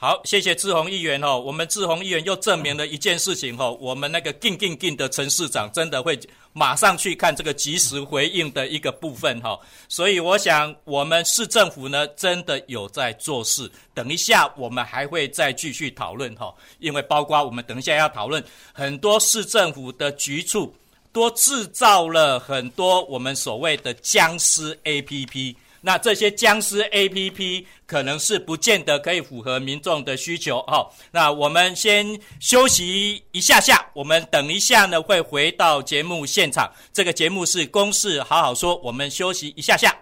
[0.02, 1.38] 好，谢谢志宏议员哦。
[1.38, 6.18] 我们志宏议员又证明了一件事情哦，我们那个劲劲劲的陈市长真的会
[6.54, 9.60] 马上去看这个即时回应的一个部分哈。
[9.90, 13.70] 所以我想，我们市政府呢真的有在做事。
[13.94, 20.74] 等一下，我们还会再继续讨论哈，因为包括我们等一下要讨论很多市政府的局处
[21.12, 25.56] 多制造了很多我们所谓的僵尸 APP。
[25.82, 30.86] 那这些僵尸 APP 可能是不见得可以符合民众的需求哈。
[31.12, 36.70] 那我们先休息一下下，我们等一下呢会回到节目现场。
[36.92, 39.98] 这个节目是公事好好说，我们休息一下下。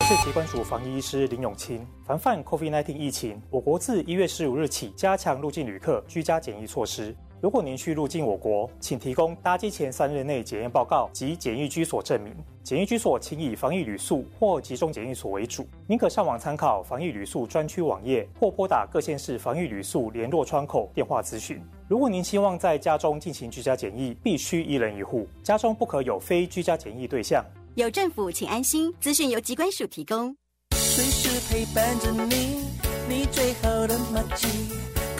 [0.00, 1.86] 我是疾管署防疫医师林永清。
[2.06, 7.14] 防范 COVID-19 疫情，我国自一月十五日起加强入境旅客居家检疫措施。
[7.42, 12.32] 如果您需入境我国，请提供搭机前三日内检验报告及检疫居所证明。
[12.62, 15.66] 检疫居所请以防疫旅宿或集中检疫所为主。
[15.88, 21.60] 您可上网参考防疫旅宿专区网页，或拨打各县市防疫旅宿联络窗口电话咨询。
[21.88, 27.44] 如果您希望在家中进行居家检疫，必须一人一户，家中不可有非居家检疫对象。
[27.74, 28.94] 有政府，请安心。
[29.00, 30.32] 资讯由机关署提供。
[30.76, 32.68] 随时陪伴着你，
[33.08, 34.46] 你最好的麻吉，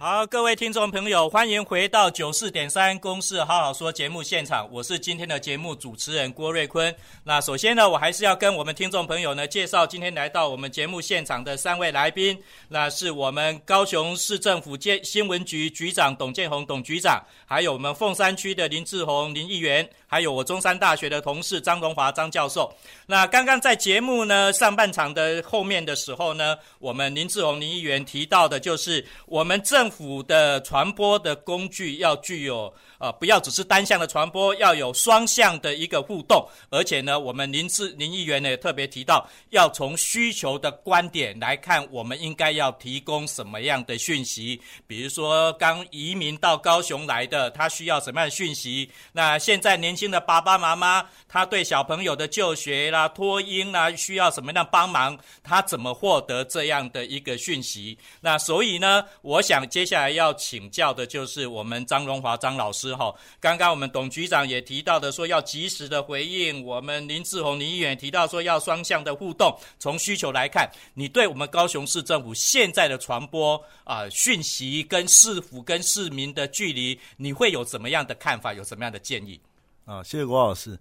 [0.00, 6.94] 好，各位听众朋友，欢迎回到九四点三公事好好说节目现场，我是今天的节目主持人郭瑞坤。
[7.24, 22.72] 那首先呢，我还是要跟我们听众朋友呢介绍今天来到我们节目现场的三位来宾，那是我们高雄市政府建新闻局局长董建宏董局长，还有我们凤山区的林志宏林议员，还有我中山大学的同事张荣华张教授。
[23.04, 32.70] 那刚刚在节目呢上半场的后面的时候呢，我们林志宏林议员提到的就是我们政政府的传播的工具要具有。
[32.98, 36.44] 呃，不要只是单向的传播，要有双向的一个互动。
[36.68, 44.60] 而且呢，我们林志林议员呢也特别提到，要从需求的观点来看，我们应该要提供什么样的讯息。
[44.88, 48.90] 比如说，刚移民到高雄来的，他需要什么样的讯息？
[49.12, 55.16] 那现在年轻的爸爸妈妈，他对小朋友的就学啦、托婴啦，需要什么样帮忙？
[55.44, 57.96] 他怎么获得这样的一个讯息？
[58.20, 62.92] 那所以呢，我想接下来要请教的就是我们张荣华张老师。
[62.96, 69.56] 哈，刚刚我们董局长也提到的，说要及时的回应；我们林志宏林议员提到说要双向的互动。
[69.78, 78.52] 从需求来看，你对我们高雄市政府现在的传播啊讯息跟市府跟市民的距离，你会有怎么样的看法？
[78.52, 79.38] 有什么样的建议？
[79.84, 80.76] 啊，谢谢郭老师。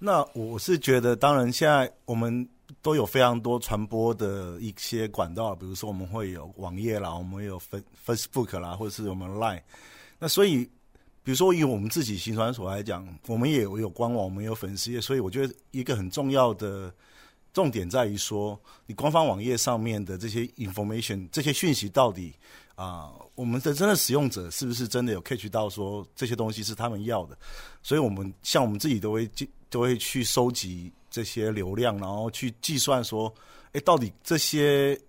[0.00, 2.44] 那我是觉得，当然现在我们
[2.80, 7.60] 都有非常多传播的一些管道，比如说我们会有网页啦，我们有
[8.06, 9.62] Facebook 啦，或者是我们 Line。
[10.18, 10.68] 那所以。
[11.24, 16.92] 比如说以我们自己行传所来讲，我们也有官网，我们有粉丝页，所以我觉得一个很重要的
[17.52, 22.34] 重点在于说，你官方网页上面的这些 information，这些讯息到底
[22.74, 27.38] 啊、我们的真的使用者是不是真的有 catch 到说这些东西是他们要的？
[27.84, 29.30] 所以我们像我们自己都会
[29.70, 33.32] 都会去收集这些流量，然后去计算说，
[33.70, 35.00] 哎，到底这些。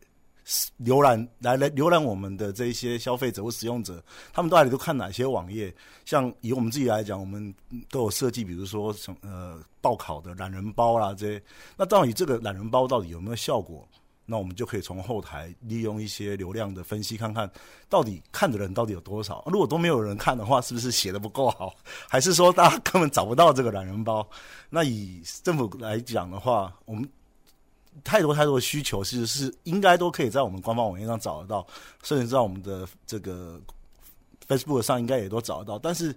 [0.84, 5.74] 浏览来来浏览我们的这一些消费者或使用者，他们到底都看哪些网页？
[6.04, 7.56] 像以我们自己来讲，我们
[7.90, 11.42] 都有设计，比如说什呃报考的懒人包啦这些。
[11.78, 13.88] 那到底这个懒人包到底有没有效果？
[14.26, 17.50] 那我们就可以从后台利用一些流量的分析，看看
[17.90, 19.44] 到底看的人到底有多少。
[19.48, 21.74] 如果都没有人看的话，是不是写的不够好？
[22.08, 24.28] 还是说大家根本找不到这个懒人包？
[24.70, 27.10] 那以政府来讲的话，我们。
[28.04, 31.64] 太多太多的需求，其实是应该都可以在我们官方网页上找得到，
[32.02, 33.62] 甚至在我们的这个
[34.48, 35.78] Facebook 上应该也都找得到。
[35.78, 36.12] 但是，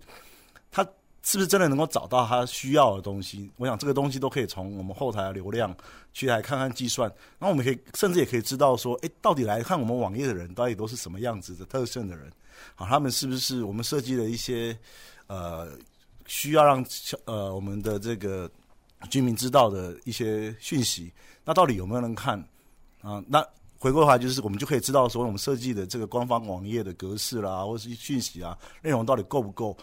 [0.70, 0.82] 他
[1.26, 3.50] 是不是真的能够找到他需要的东西？
[3.56, 5.76] 我想这个东西都可以从我们后台的流量
[6.12, 7.10] 去来看看计算。
[7.36, 12.30] 然后我们可以甚至也可以知道说，哎，到底来看我们网页的人到底都是什么样子的特性的人？
[12.76, 14.78] 好，他们是不是我们设计的一些
[15.26, 15.76] 呃
[16.26, 16.86] 需要让
[17.24, 18.48] 呃我们的这个
[19.10, 21.12] 居民知道的一些讯息？
[21.44, 22.38] 那到底有没有人看
[23.02, 23.20] 啊？
[23.26, 23.44] 那
[23.80, 29.76] 回过头来就是，我们就可以知道说，我们设计的这个官方网页的格式啦，或是讯息啊，内容到底够不够？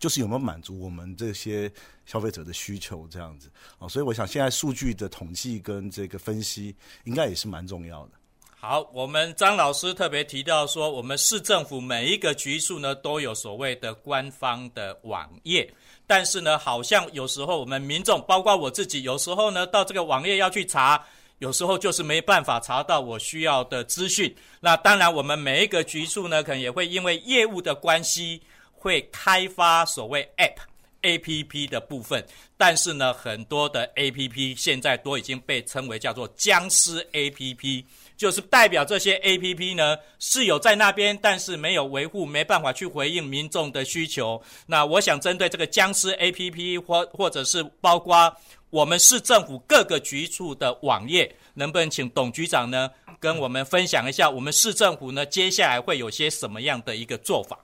[0.00, 1.70] 就是有没有满足我们这些
[2.06, 3.86] 消费者的需求这样子啊？
[3.86, 8.12] 所以我想，现在数据的统计跟这个分析，应该也是蛮重要的。
[8.56, 15.72] 好，我们张老师特别提到说，我们市政府每一个局处呢，都有所谓的官方的网页。
[16.06, 21.02] 但是呢，好像有时候我们民众，包括我自己，有时候呢到这个网页要去查，
[21.38, 24.34] 有时候就是没办法查到我需要的资讯。
[24.60, 28.42] 那当然，我们每一个局处呢，可能也会因为业务的关系，
[28.80, 30.56] 会开发所谓 App、
[31.02, 32.26] APP 的部分。
[32.56, 37.84] 但是呢，很多的 APP 现在都已经被称为叫做僵尸 APP。
[38.16, 44.42] 就是代表这些 APP 呢是有在那边，但是没有维护，没办法去回应民众的需求。
[44.66, 48.30] 那我想针对这个僵尸 APP 或或者是包括
[48.68, 57.58] 我们市政府各个局处的网页，能不能请董局长呢跟我们分享一下，我们市政府呢接下来会有些什么样的一个做法？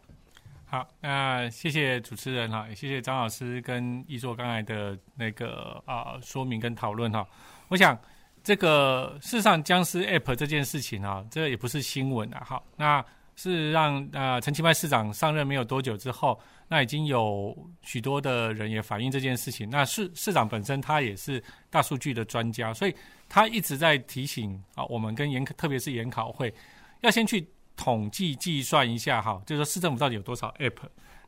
[0.67, 7.27] 好，那谢谢主持人哈，也谢谢张老师跟易作刚才的那个啊、说明跟讨论哈，
[7.69, 7.99] 我想。
[8.43, 12.45] 这个事实上，僵尸 App 这件事情啊，这也不是新闻啊。
[12.47, 17.53] 好，那是让呃陈其迈市长上任没有多久之后，那已经有
[17.83, 19.69] 许多的人也反映这件事情。
[19.69, 22.95] 那市市长本身他也是大数据的专家，所以
[23.29, 26.55] 他一直在提醒啊，我们跟研特别是研考会
[27.01, 27.45] 要先去
[27.77, 30.79] 统计计算一下哈，就是说市政府到底有多少 App。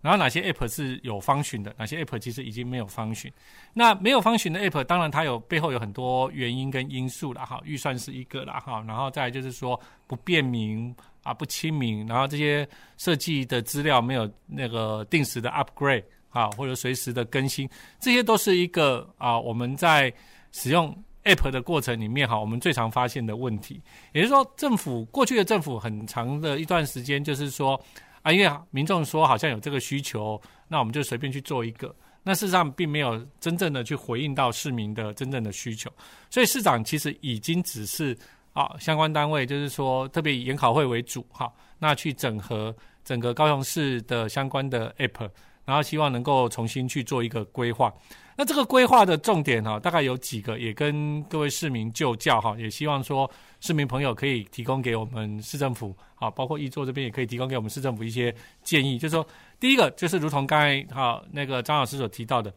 [0.01, 3.33] 然后哪些 App 是有 function 的，哪些 App 其实已经没有 function。
[3.75, 20.15] 那没有 function 的 App，当然它有背后有很多原因跟因素了哈，预算是一个了哈，然后再就是说不便民啊，不亲民，然后这些设计的资料没有那个定时的 upgrade 啊，或者随时的更新，这些都是一个啊我们在
[20.53, 23.81] 使用 App 的过程里面哈，我们最常发现的问题。
[24.13, 27.81] 也就是说，政府过去的政府很长的一段时间就是说。
[28.23, 31.95] 啊，因为民众说好像有这个需求，那我们就随便去做一个。
[32.25, 35.89] 那事实上并没有真正的去回应到市民的真正的需求，
[36.29, 38.19] 所以市长其实已经只是
[38.55, 45.31] 啊相关单位，就是说特别以研考会为主哈，那去整合整个高雄市的相关的 App，
[45.65, 47.95] 然后希望能够重新去做一个规划。
[48.41, 58.97] 那这个规划的重点哈，大概有几个，也跟各位市民就教哈，也希望说市民朋友可以提供给我们市政府啊，包括易作这边也可以提供给我们市政府一些建议。
[58.97, 59.27] 就是说，
[59.59, 62.55] 第一个就是如同刚才哈那个张老师所提到的，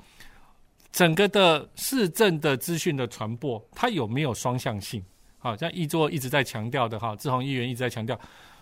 [0.91, 5.03] 整个的市政的资讯的传播，它有没有双向性？
[5.39, 8.15] 好，像易作一直在强调的哈，志宏议员一直在强调，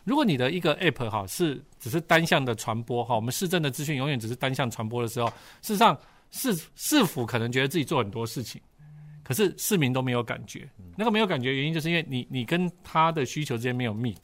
[0.05, 5.27] 如果你的一个 App 哈是只是单向的传播哈，我们市政的资讯永远只是单向传播的时候，
[5.61, 5.97] 事实上。
[6.31, 8.61] 市市府可能觉得自己做很多事情，
[9.23, 10.69] 可是市民都没有感觉。
[10.95, 14.17] 那个没有感觉原因，就是因为你你跟他的需求之间没有 meet。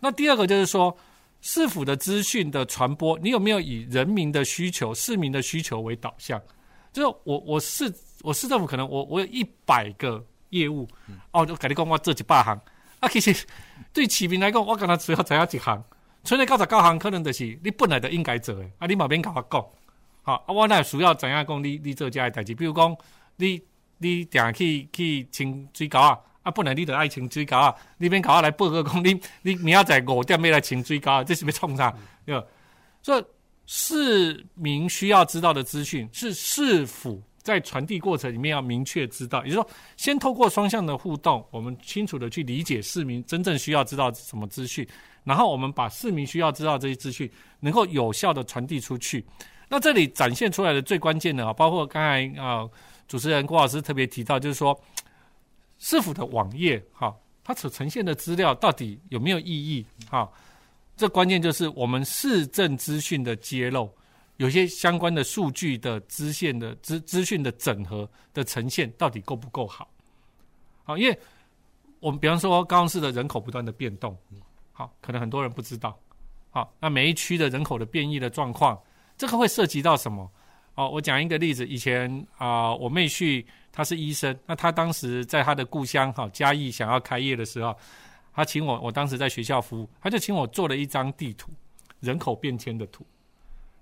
[0.00, 0.96] 那第二个就是说，
[1.40, 6.40] 市府的资讯的传播，你有没有以人民的需求、市民的需求为导向？
[6.92, 10.88] 就是我我市我市政府可能我我有一百个业务，
[11.30, 12.60] 哦，就跟你讲我这几百行，
[12.98, 13.46] 啊，其实
[13.92, 15.82] 对市民来讲，我跟他只要只要几行，
[16.24, 19.64] 剩下九十九行可能就是你本来就应该做的，啊，你嘛免跟我讲。
[20.22, 21.64] 好，啊，我那需要怎样讲？
[21.64, 22.94] 你你做这个代志，比如讲，
[23.36, 23.60] 你
[23.98, 31.94] 你定去去清水沟啊，啊，本来你就爱清水沟啊，你免搞我来报告讲，你你明仔载五点要来清水沟啊，这是要创啥？
[32.26, 32.46] 对吧？
[33.02, 33.24] 所以
[33.66, 44.86] 市民需要知道的资讯是市府在传递过程里面要明确知道，也就是说，先透过双向的互动，我们清楚的去理解市民真正需要知道什么资讯，
[45.24, 49.24] 然后我们把市民需要知道这些资讯能够有效的传递出去。
[49.72, 52.68] 那这里展现出来的最关键的啊，包括刚才啊
[53.06, 54.78] 主持人郭老师特别提到，就是说
[55.78, 60.28] 市府的网页哈，它所呈现的资料到底有没有意义哈？
[60.96, 63.88] 这关键就是我们市政资讯的揭露，
[64.38, 69.88] 有些相关的数据的支线的资资讯的整合的呈现到底够不够好？
[70.82, 71.16] 好，因为
[72.00, 74.18] 我们比方说高雄市的人口不断的变动，
[74.72, 75.96] 好，可能很多人不知道。
[76.50, 78.76] 好，那每一区的人口的变异的状况，
[79.20, 80.30] 这个会涉及到什么？
[80.76, 87.76] 哦，我讲一个例子，以前啊、我妹婿他是医生，那他当时在他的故乡哈嘉义想要开业的时候。
[88.32, 91.50] 他请我，我当时在学校服务，他就请我做了一张地图，
[91.98, 93.04] 人口变迁的图。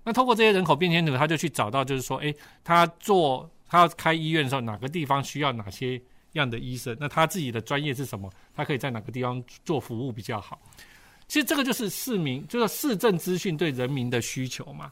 [0.03, 2.33] 那透过这些人口变迁图，他就去找到，就是说，哎，
[2.63, 6.01] 他做他要开医院的时候，哪个地方需要哪些
[6.33, 6.97] 样的医生？
[6.99, 8.29] 那他自己的专业是什么？
[8.53, 10.59] 他可以在哪个地方做服务比较好？
[11.27, 14.91] 其实这个就是市民，就是市政资讯对人民的需求嘛。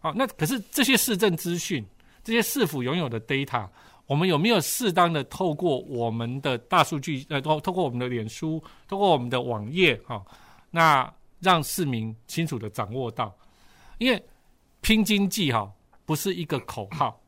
[0.00, 1.84] 好，那可是这些市政资讯，
[2.22, 3.68] 这些市府拥有的 data。
[4.06, 10.24] 我们有没有适当的透过我们的大数据，呃，透透过我们的脸书，透过我们的网页，哈、
[10.70, 13.36] 那让市民清楚的掌握到，
[13.98, 14.24] 因为
[14.80, 15.70] 拼经济哈
[16.06, 17.20] 不是一个口号，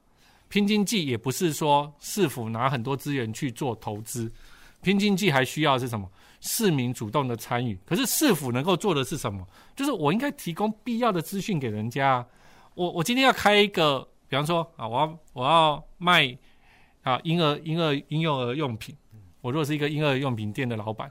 [0.48, 4.32] 拼经济也不是说市府拿很多资源去做投资，
[4.80, 6.10] 拼经济还需要是什么？
[6.40, 7.78] 市民主动的参与。
[7.84, 9.46] 可是市府能够做的是什么？
[9.76, 12.26] 就是我应该提供必要的资讯给人家。
[12.74, 16.36] 我我今天要开一个，比方说啊，我要我要卖。
[17.02, 18.94] 啊，婴儿、婴儿、婴幼儿用品。
[19.40, 21.10] 我如果是一个婴儿用品店的老板，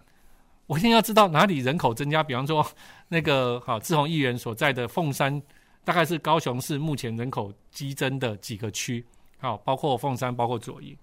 [0.67, 2.21] 我一定要知道哪里人口增加。
[2.21, 2.63] 比方说，
[3.09, 5.41] 那个好志宏议员所在的凤山，
[5.83, 9.03] 大概是高雄市目前人口激增的几个区。
[9.39, 10.95] 好，包括凤山，包括左营。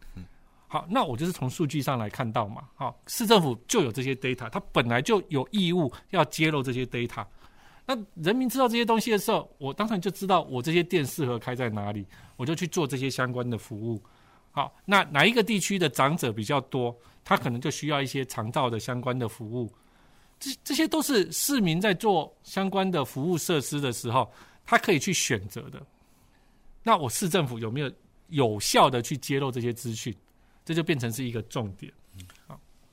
[0.68, 2.62] 好，那我就是从数据上来看到嘛。
[2.76, 7.26] 好，市政府就有这些 data，它本来就有义务要揭露这些 data。
[7.86, 12.04] 那人民知道这些东西的时候，我当然就知道我这些店适合开在哪里，
[12.36, 14.02] 我就去做这些相关的服务。
[14.50, 19.72] 好，那哪一个地区的长者比较多，他可能就需要一些长照的相关的服务。
[20.40, 24.30] 这这些都是市民在做相关的服务设施的时候，
[24.64, 25.80] 他可以去选择的。
[26.82, 27.90] 那我市政府有没有
[28.28, 30.14] 有效的去揭露这些资讯？
[30.64, 31.92] 这就变成是一个重点。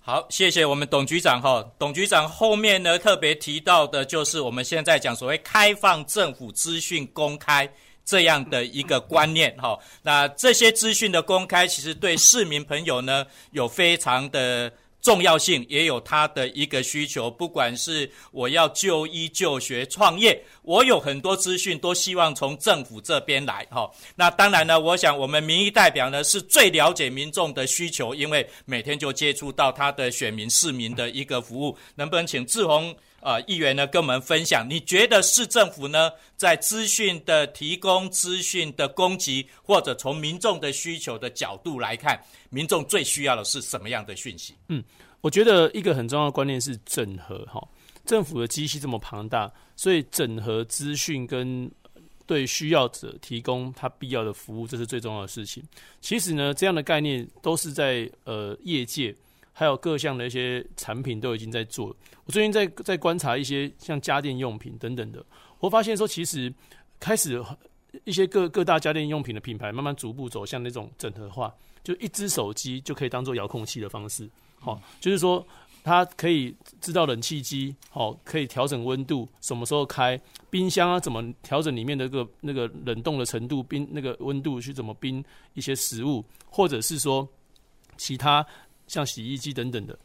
[0.05, 1.65] 好，谢谢我们董局长哈。
[1.79, 7.71] 董局长后面呢，特别提到的就是我们现在讲所谓开放政府资讯公开。
[8.05, 14.69] 这样的一个观念，哈，那这些资讯的公开，其实对市民朋友呢有非常的
[15.03, 17.29] 重要性，也有他的一个需求。
[17.29, 23.91] 不管是我要就医、就学、创业，我有很多资讯都希望从政府这边来，哈。
[24.15, 31.77] 那当然呢，我想我们民意代表呢是最了解民众的需求，因为每天就接触到他的选民、市民的一个服务。
[31.95, 32.95] 能不能请志宏？
[33.23, 44.53] 呃，议员呢跟我们分享，你觉得市政府呢在资讯的提供、资讯的供给，或者从民众的需求的角度来看，民众最需要的是什么样的讯息？
[44.67, 44.83] 嗯，
[45.21, 47.65] 我觉得一个很重要的观念是整合哈。
[48.05, 51.71] 政府的机器这么庞大，所以整合资讯跟
[52.25, 55.63] 对需要者提供他必要的服务，这是最重要的事情。
[56.01, 59.15] 其实呢，这样的概念都是在呃业界。
[59.53, 61.95] 还有各项的一些产品都已经在做。
[62.25, 65.23] 我最近在在观察一些像家电用品等等的，
[65.59, 66.51] 我发现说其实
[66.99, 67.41] 开始
[68.03, 74.27] 一些各各大家电用品的品牌慢慢逐步走向那种整合化，就一只手机就可以当做遥控器的方式。
[74.59, 75.45] 好，就是说
[75.83, 85.23] 它可以知道冷气机，好，可以调整温度，什么时候开冰箱啊，怎么调整里面的个那个冷冻的程度，冰那个温度去怎么冰
[85.53, 87.27] 一些食物，或者是说
[87.97, 88.43] 其他。
[88.93, 89.97] 像洗衣机等等的，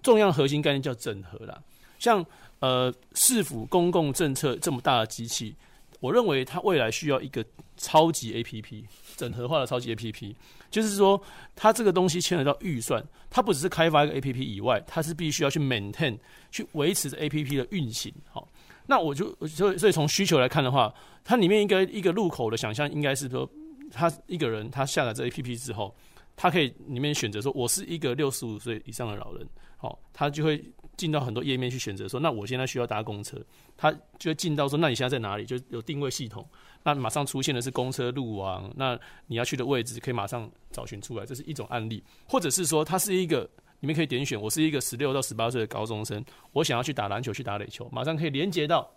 [0.00, 1.60] 重要核心概念叫整合啦。
[1.98, 2.24] 像
[2.60, 5.52] 呃市府公共政策这么大的机器，
[5.98, 7.44] 我认为它未来需要一个
[7.76, 8.84] 超级 APP，
[9.16, 10.32] 整合化的超级 APP。
[10.70, 11.20] 就是说，
[11.56, 16.16] 它这个东西牵扯到预算，它不只是开发一个 APP 以外，它是必须要去 maintain
[16.52, 18.14] 去维持着 APP 的运行。
[18.30, 18.46] 好，
[18.86, 20.94] 那我就所以所以从需求来看的话，
[21.24, 23.48] 它里面应该一个入口的想象应该是说，
[23.90, 25.92] 他一个人他下载这 APP 之后。
[26.36, 30.62] 他可以里面选择说，我是一个六十五岁以上的老人，好，他就会
[30.96, 33.40] 进到很多页面去选择说，那我现在需要搭公车，
[33.76, 35.46] 他就会进到说，那你现在在哪里？
[35.46, 36.46] 就有定位系统，
[36.82, 43.48] 那马上出现的是公车路网，那你要去的位置可以马上找寻出来，这是一种案例，或者是说，他是一个，
[43.80, 48.90] 你们可以点选，我是一个十六到十八岁的高中生，我想要去打篮球，去打垒球，马上可以连接到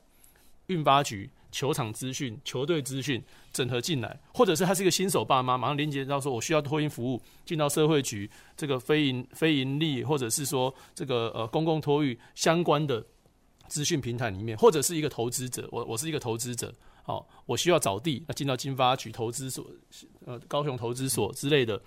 [0.67, 13.05] 运发局、球场资讯、球队资讯整合进来，或者是他是一个新手爸妈，马上连接到说我需要托婴服务进到社会局这个非营非营利，或者是说这个呃公共托育相关的
[13.67, 19.65] 资讯平台里面，或者是一个投资者，我我是一个投资者，好，我需要找地，那进到经发局投资所，
[20.25, 21.81] 呃高雄投资所之类的。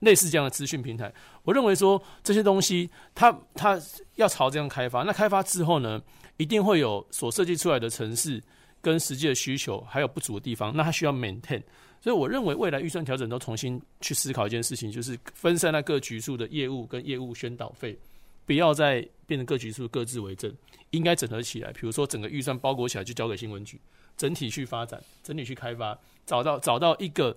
[0.00, 1.12] 类似这样的资讯平台，
[1.42, 3.82] 我认为说这些东西它，它它
[4.14, 5.02] 要朝这样开发。
[5.02, 6.00] 那开发之后呢，
[6.38, 8.42] 一定会有所设计出来的城市
[8.80, 10.74] 跟实际的需求，还有不足的地方。
[10.74, 11.62] 那它需要 maintain。
[12.00, 17.98] 所以我认为未来预算调整都重新去思考一件事情，就是分散在各局处的业务跟业务宣导费，
[18.46, 20.52] 不要再变成各局处各自为政，
[20.90, 21.72] 应该整合起来。
[21.72, 23.80] 比如说整个预算包裹起来就交给新闻局，
[24.16, 27.36] 整体去发展，整体去开发，找到找到一个，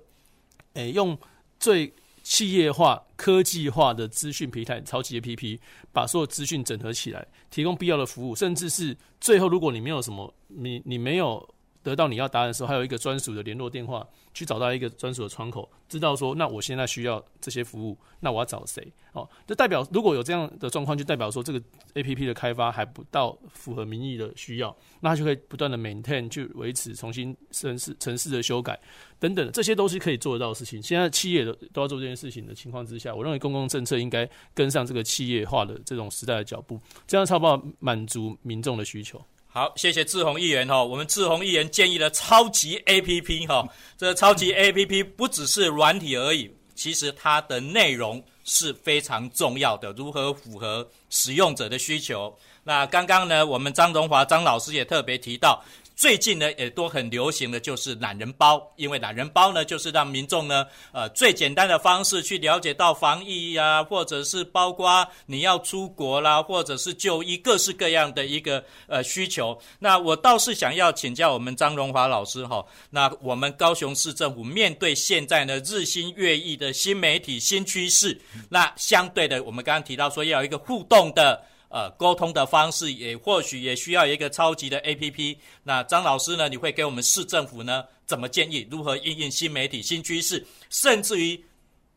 [0.73, 1.17] 诶、用
[1.59, 1.91] 最。
[2.23, 5.59] 企业化、科技化的资讯平台，超级 APP，
[5.91, 11.47] 把所有资讯整合起来，提供必要的服务，甚至是最后，如果你没有什么，你你没有。
[11.83, 18.91] 得到你要答案的时候，还有一个专属的联络电话，去找到一个专属的窗口，知道说，那我现在需要这些服务，那我要找谁？
[19.13, 21.61] 哦，这代表如果有这样的状况，就代表说这个
[21.95, 28.79] APP 的开发还不到符合民意的需要，那它就可以不断的 maintain 去维持，重新城市城市的修改
[29.19, 30.81] 等等，这些都是可以做得到的事情。
[30.81, 39.21] 现在企业都都要做这件事情的情况之下，我认为公共政策应该跟上这个企业化的这种时代的脚步，这样才能满足民众的需求。
[39.53, 40.81] 好，谢谢志宏议员哈。
[40.81, 52.33] 我们志宏议员建议的超级 APP 哈，这超级 APP 不只是软体而已，其实它的内容是非常重要的，如何符合使用者的需求。
[52.63, 55.61] 那刚刚呢，我们张荣华张老师也特别提到。
[56.01, 69.55] 最近呢，也都很流行的就是懒人包，因为懒人包呢，就是让民众呢，呃，最简单的方式去了解到防疫呀、或者是包括你要出国啦，或者是就医各式各样的一个呃需求。
[69.77, 81.39] 那我倒是想要请教我们张荣华老师哈，那我们高雄市政府面对现在呢日新月异的新媒体新趋势，那相对的，我们刚刚提到说要有一个互动的。
[81.71, 85.37] 呃，沟通的方式也或许也需要一个超级的 APP。
[85.63, 88.67] 那张老师呢，你会给我们市政府呢怎么建议？
[88.69, 90.45] 如何应用新媒体新趋势？
[90.69, 91.41] 甚至于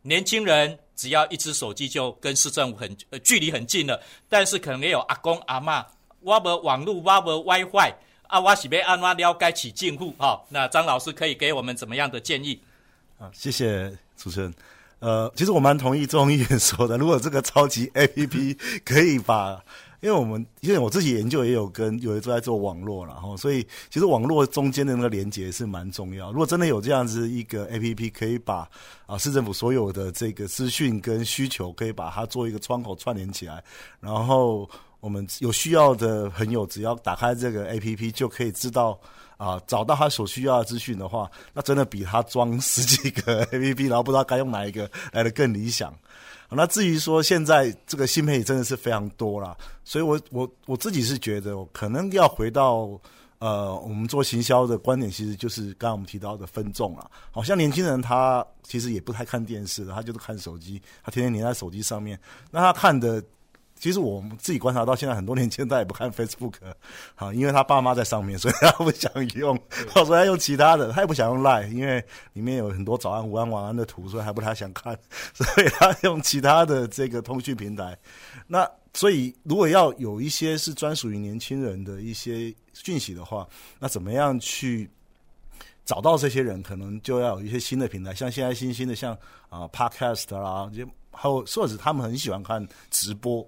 [0.02, 5.84] 年轻人只要一只手机就跟市政府很呃距离很近了，但是可能也有阿公阿嬷，
[6.20, 7.94] 我没网络，我没 WiFi，
[8.28, 10.14] 啊，挖是要按怎了解起进户？
[10.18, 12.60] 哈，那张老师可以给我们怎么样的建议？
[13.18, 14.54] 啊，谢谢主持人。
[15.04, 16.96] 呃，其实我蛮同意周议员说的。
[16.96, 19.62] 如果这个超级 APP 可以把，
[20.00, 26.32] 因为我们因为我自己研究也有跟有人都在做网络，然后所以其实网络中间的那个连接是蛮重要。
[26.32, 28.66] 如果真的有这样子一个 APP，可以把
[29.04, 33.62] 啊市政府所有的这个资讯跟需求，可以把它做一个窗口串联起来，
[34.00, 34.66] 然后
[35.00, 38.98] 我们有需要的朋友只要打开这个 APP 就可以知道。
[39.36, 45.94] 啊，找到他所需要的资讯的话，那真的比他装十几个 APP，然后不知道该用哪一个来的更理想。
[46.50, 52.88] 那至于说现在这个新媒体真的是非常多啦，所以我我我自己是觉得，可能要回到
[53.38, 57.10] 呃，我们做行销的观点，其实就是刚刚我们提到的分众啦。
[57.32, 62.18] 好像年轻人他其实也不太看电视，他就是看手机，他天天黏在手机上面，
[62.50, 63.22] 那他看的。
[63.84, 66.54] 其实我们自己观察到，现在很多年轻人他也不看 Facebook，
[67.14, 69.60] 好，因为他爸妈在上面，所以他不想用，
[69.92, 74.98] 所以他用其他的，他也不想用 Line，因为里面有很多早安、午安、晚安的图，所以还不太想看，
[75.36, 77.94] 所以他用其他的这个通讯平台。
[78.46, 83.46] 那所以如果要有一些是专属于年轻人的一些讯息的话，
[83.78, 84.90] 那怎么样去
[85.84, 86.62] 找到这些人？
[86.62, 89.12] 可能就要有一些新的平台，像现在新兴的像
[89.50, 93.46] 啊 Podcast 啦，就还有或者他们很喜欢看直播。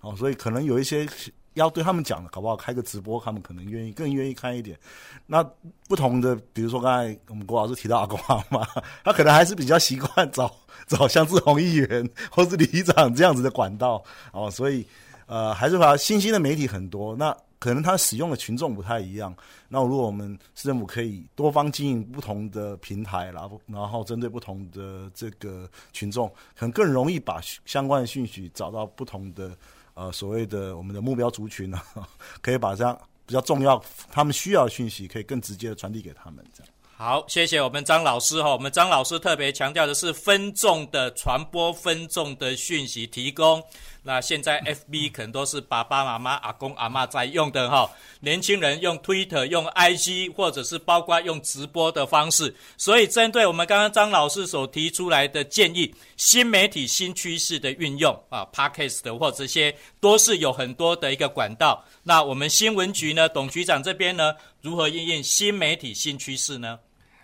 [0.00, 1.06] 哦，所以可能有一些
[1.54, 4.78] 要对他们讲的，搞不好开个直播，他们可能愿意更愿意看一点。
[5.26, 5.42] 那
[5.88, 8.62] 不同的，比如说刚才我们郭老师提到阿公阿妈，
[9.02, 10.54] 他可能还是比较习惯找
[10.86, 14.04] 找像志宏议员或是里长这样子的管道。
[14.32, 14.86] 哦，所以
[15.24, 19.34] 呃，还是把新兴的媒体很多，那可能他使用的群众不太一样。
[19.70, 29.56] 那如果我们市政府可以多方经营不同的平台，然后然后针对不同的这个群众，可能更容易把相关的讯息找到不同的。
[29.96, 31.80] 呃，所谓的我们的目标族群呢，
[32.42, 33.82] 可以把这样比较重要、
[34.12, 36.44] 他们需要的讯息，可以更直接的传递给他们。
[36.52, 38.50] 这样好，谢谢我们张老师哈。
[38.52, 43.62] 我们张老师特别强调的是分众的传播、分众的讯息提供。
[44.06, 47.90] 那现在 FB 可能都是爸爸妈妈、阿公阿嬷在用的哈。
[48.20, 52.54] 年轻人用 Twitter、用 IG，或者是包括用直播的方式。
[52.76, 61.84] 所以，针对我们刚刚张老师所提出来的建议，新媒体新趋势的运用啊，Podcast 或者这些都是有很多的一个管道。
[62.04, 64.32] 那我们新闻局呢，董局长这边呢，
[64.62, 66.78] 如何应用新媒体新趋势呢？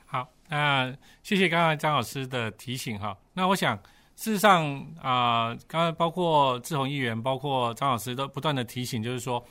[0.04, 3.16] 好，那谢谢刚刚张老师的提醒哈。
[3.34, 3.80] 那我想。
[4.22, 4.64] 事实上
[5.00, 9.44] 啊，刚、呃、刚包括志宏议员，包括张老师都不断的提醒，就是说，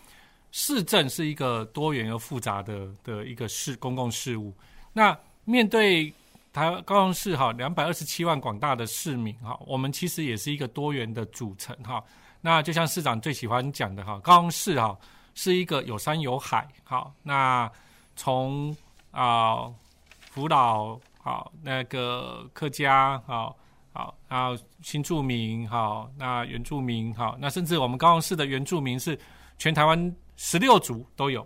[0.53, 4.53] 市政是一个多元又复杂的的一个事公共事务。
[4.93, 5.13] 那
[5.43, 6.13] 面对
[6.53, 12.01] 台高雄市哈两百二十七万广大的市民哈，我们其实也是一个多元的组成哈。
[12.39, 14.97] 那就像市长最喜欢讲的哈，高雄市哈
[15.35, 17.69] 是一个有山有海好，那
[18.15, 18.73] 从
[19.11, 19.69] 啊
[20.29, 23.53] 福岛好那个客家好。
[23.93, 29.19] 好，然后新住民，好，那原住民，好，那甚至我们高雄市的原住民是
[29.57, 31.45] 全台湾十六族都有，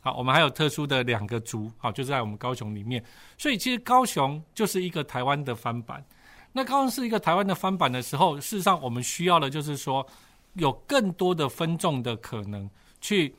[0.00, 3.04] 好，我们还有特殊的两个族，好，就在我们高雄里面，
[3.36, 6.04] 所以其实高雄就是一个台湾的翻版。
[6.52, 10.06] 那高雄是一个台湾的翻版的时候，事实上我们需要的就是说，
[10.52, 12.70] 有更多的分众的可能
[13.00, 13.34] 去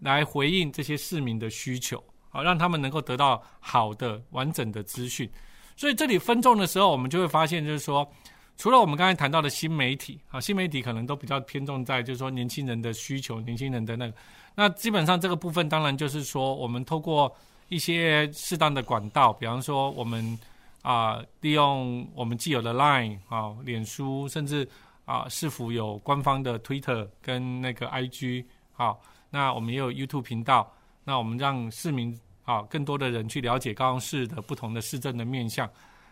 [0.00, 5.30] 来回应这些市民的需求，好，让他们能够得到好的完整的资讯。
[5.76, 8.08] 所以这里分众的时候，我们就会发现，就是说，
[8.56, 14.14] 除了我们刚才谈到的新媒体，啊，新媒体可能都比较偏重在，就是说年轻人的需求，年轻人的那个，
[14.54, 17.34] 那基本上这个部分，当然就是说，我们透过
[17.68, 20.38] 一些适当的管道，比方说，我们
[20.82, 24.68] 啊，利用我们既有的 Line 啊、脸书，甚至
[25.04, 29.00] 啊，是否有官方的 Twitter 跟那个 IG，好，
[29.30, 30.72] 那我们也有 YouTube 频道，
[31.02, 32.16] 那我们让市民。
[32.44, 35.68] 好，更多的人去了解高雄市的不同的市政的面向。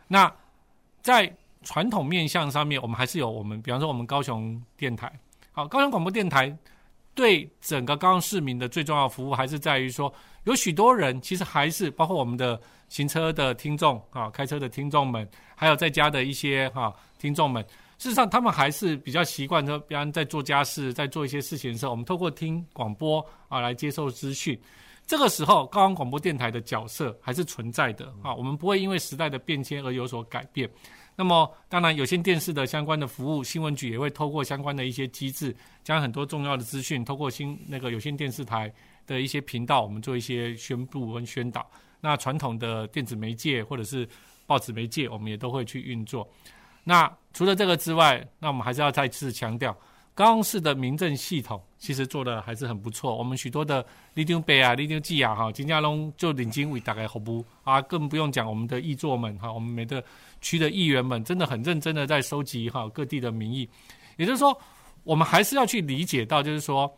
[0.08, 0.32] 那
[1.00, 1.30] 在
[1.62, 5.12] 传统面向上面，我们还是有我们，比方说我们高雄电台。
[5.52, 6.56] 好，高雄广播电台
[7.14, 10.12] 对整个高雄市民的最重要服务，还是在于说，
[10.44, 17.62] 有许多人其实还是包括我们的行车的听众啊，开车的听众们，还有在家的一些哈听众们。
[17.98, 24.58] 事实上，他们还是比较习惯说，比方在做家事，在做一些事情的时候，我们透过听广播啊来接受资讯。
[25.06, 30.68] 这个时候，高雄广播电台的角色还是存在的啊，我们不会因为时代的变迁而有所改变。
[31.14, 38.72] 那么，当然有线电视的相关的服务，新闻局也会透过相关的一些机制，将很多重要的资讯透过新那个有线电视台
[39.06, 41.70] 的一些频道，我们做一些宣布跟宣导。
[42.00, 44.08] 那传统的电子媒介或者是
[44.46, 46.26] 报纸媒介，我们也都会去运作。
[46.82, 49.76] 那除了这个之外，那我们还是要再次强调。
[50.14, 60.04] 高雄市的民政系统其实做的还是很不错，我们许多的里长伯啊、里长姊啊，哈，金家龙就领经为大概服务啊，更不用讲我们的议座们哈，我们每个
[60.42, 63.66] 区的议员们真的很认真的在收集哈各地的民意，
[64.18, 64.54] 也就是说，
[65.02, 66.94] 我们还是要去理解到，就是说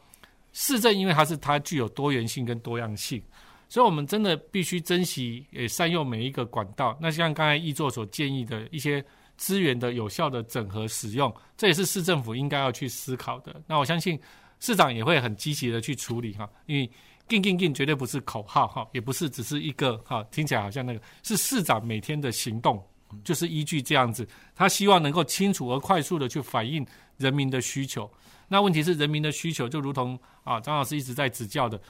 [0.53, 3.23] 市政因为它是它具有多元性跟多样性，
[3.69, 6.99] 所以我们真的必须珍惜也善用每一个管道。
[7.01, 9.05] 那像刚才议座所建议的一些。
[9.37, 13.55] 资源的有效的整合使用，这也是市政府应该要去思考的。
[13.67, 14.19] 那我相信
[14.61, 16.91] 市长也会很积极的去处理哈，因为
[17.29, 22.83] “进进进”绝对不是口号哈，也不是只是一个哈，听起来好像那个是市长每天的行动，
[23.25, 28.11] 就是依据这样子，他希望能够清楚而快速的去反映人民的需求。
[28.49, 31.81] 那问题是人民的需求就如同啊张老师一直在指教的。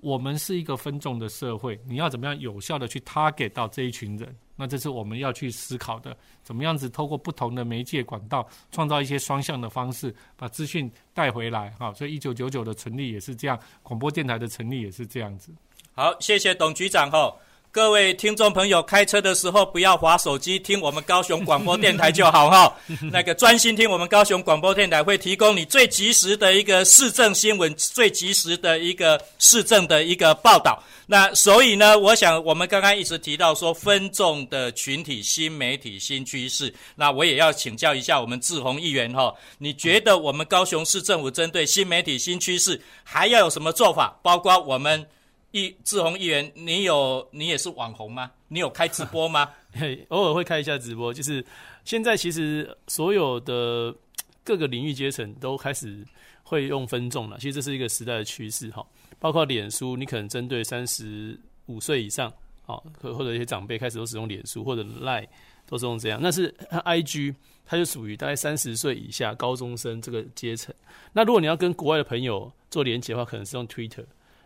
[0.00, 4.36] 我们是一个分众的社会，你要怎么样有效的去 target 到这一群人？
[4.62, 6.16] 那这是我们要去思考的。
[6.44, 11.70] 怎么样子透过不同的媒介管道，创造一些双向的方式，把资讯带回来？
[11.70, 15.52] 哈，所以一九九九的成立也是这样，广播电台的成立也是这样子。
[15.96, 17.34] 好，谢谢董局长哈。
[17.74, 22.76] 各位听众朋友，开车的时候不要划手机，听我们高雄广播电台就好哈。
[23.10, 30.84] 那个专心听我们高雄广播电台，会提供你最及时的一个市政新闻，最及时的一个市政的一个报道。
[31.06, 36.72] 那所以呢，我想我们刚刚一直提到说分众的群体、新媒体、新趋势。
[36.94, 44.14] 那我也要请教一下我们志宏议员哈，你觉得我们高雄市政府针对新媒体、新趋势还要有什么做法？
[44.22, 45.06] 包括我们。
[45.52, 48.30] 议志宏议员，你有你也是网红吗？
[48.48, 49.48] 你有开直播吗？
[50.08, 51.12] 偶尔会开一下直播。
[51.12, 51.44] 就是
[51.84, 53.94] 现在，其实所有的
[54.42, 56.04] 各个领域阶层都开始
[56.42, 57.36] 会用分众了。
[57.38, 58.84] 其实这是一个时代的趋势哈。
[59.18, 62.32] 包括脸书，你可能针对三十五岁以上，
[62.64, 65.28] 好，或或者一些长辈开始都使用脸书或者 Line
[65.66, 66.18] 都是用这样。
[66.20, 67.34] 那是 IG，
[67.66, 70.74] 它就属于大概三十岁以下高中生这个阶层。
[71.12, 74.04] 那如果你要跟国外的朋友做连接的话，可能是用 Twitter。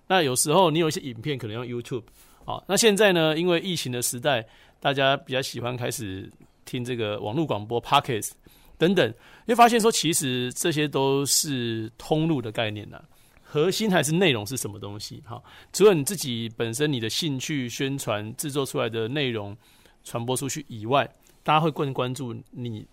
[0.09, 2.05] 那有时候你有一些影片可能用 YouTube，
[2.45, 4.47] 啊，那现在呢，因为疫情的时代，
[4.81, 6.31] 大家比较喜欢开始
[6.65, 8.31] 听这个网络广播 Podcast，
[8.79, 9.09] 等等，
[9.47, 13.03] 你会发现说，其实这些都是通路的概念呐。
[13.43, 15.23] 核心还是内容是什么东西？
[15.25, 15.43] 哈，
[15.73, 19.57] 除了你自己本身你的兴趣宣传制作出来的内容
[20.05, 21.09] 传播出去以外，
[21.43, 22.87] 大家会更关注你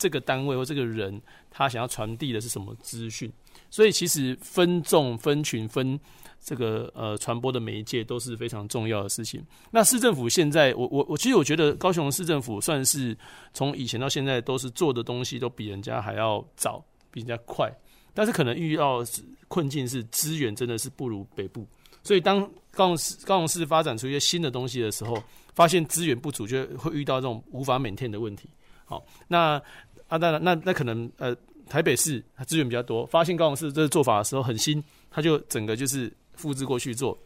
[0.00, 3.30] 这个单位或这个人他想要传递的是什么资讯。
[3.70, 5.98] 所以其实分众、分群、分
[6.42, 9.44] 这个呃传播的媒介都是非常重要的事情。
[9.70, 13.16] 那市政府现在，我我我其实我觉得高雄市政府算是
[13.52, 17.70] 从以前到现在都是做的东西都比人家还要早，比人家快。
[18.12, 19.04] 但是可能遇到
[19.46, 21.64] 困境是资源真的是不如北部，
[22.02, 22.40] 所以当
[22.72, 25.22] 高雄市高雄市发展出一些新的东西的时候，
[25.54, 28.48] 发现资源不足，就会遇到这种无法满天的问题。
[28.84, 29.62] 好，那
[30.10, 31.34] 啊，当然，那那可能呃。
[31.68, 37.16] 台北市它资源比较多，发现高雄市这个做法的时候很新，他就整个就是复制过去做。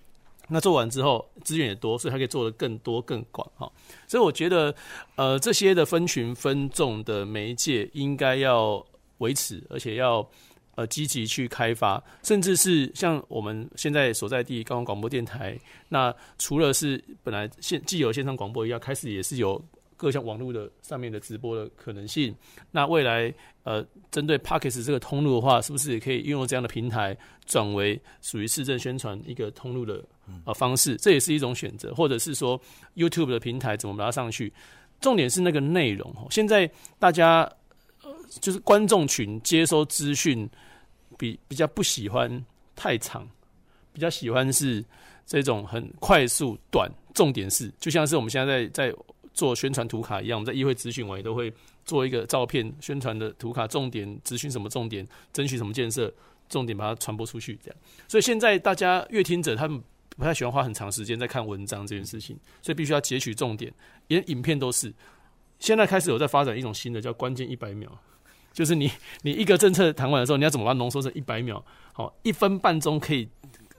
[0.49, 3.73] 那做完之后资源也多，所以它可以做得更多更广哈。
[4.07, 4.75] 所以我觉得，
[5.17, 8.85] 呃，这些的分群分众的媒介应该要
[9.17, 10.29] 维持，而且要
[10.75, 15.59] 呃积极去开发，甚至是像我们现在所在地高雄广播电台，
[15.89, 19.59] 那除了是本来现既有线上广播一样，开始也是有。
[19.97, 22.35] 各项网络的上面的直播的可能性，
[22.71, 23.33] 那未来
[23.63, 27.17] 呃，针对 Podcast 这个通路的话，是不是也可以运用这样的平台
[27.47, 30.05] 转为属于市政宣传一个通路的
[30.45, 30.97] 呃方式？
[30.97, 32.61] 这也是一种选择，或者是说
[32.97, 34.53] YouTube 的平台怎么把它上去？
[35.01, 36.13] 重点是那个内容。
[36.31, 37.51] 现在大家
[38.03, 40.49] 呃，就是观众群接收资讯
[41.17, 43.27] 比比较不喜欢太长，
[43.93, 44.85] 比较喜欢是
[45.25, 48.93] 这种很快速短，重点是就像是我们现在在。
[49.35, 51.53] 做宣传图卡一样，我们在议会咨询完也都会
[51.85, 56.11] 做一个照片宣传的图卡，重点咨询什么重点，争取什么建设，
[56.49, 57.77] 重点把它传播出去，这样。
[58.09, 59.83] 所以现在大家阅听者他们
[60.17, 63.71] 不太喜欢花很长时间在看文章这件事情，所以必须要截取重点，
[64.07, 64.95] 连影片都是。
[65.59, 67.91] 现在开始有在发展一种新的叫关键一百秒，
[68.53, 68.91] 就是你
[69.23, 73.29] 你一个政策谈完的时候，你要怎么把它浓缩成一百秒，好，一分半钟可以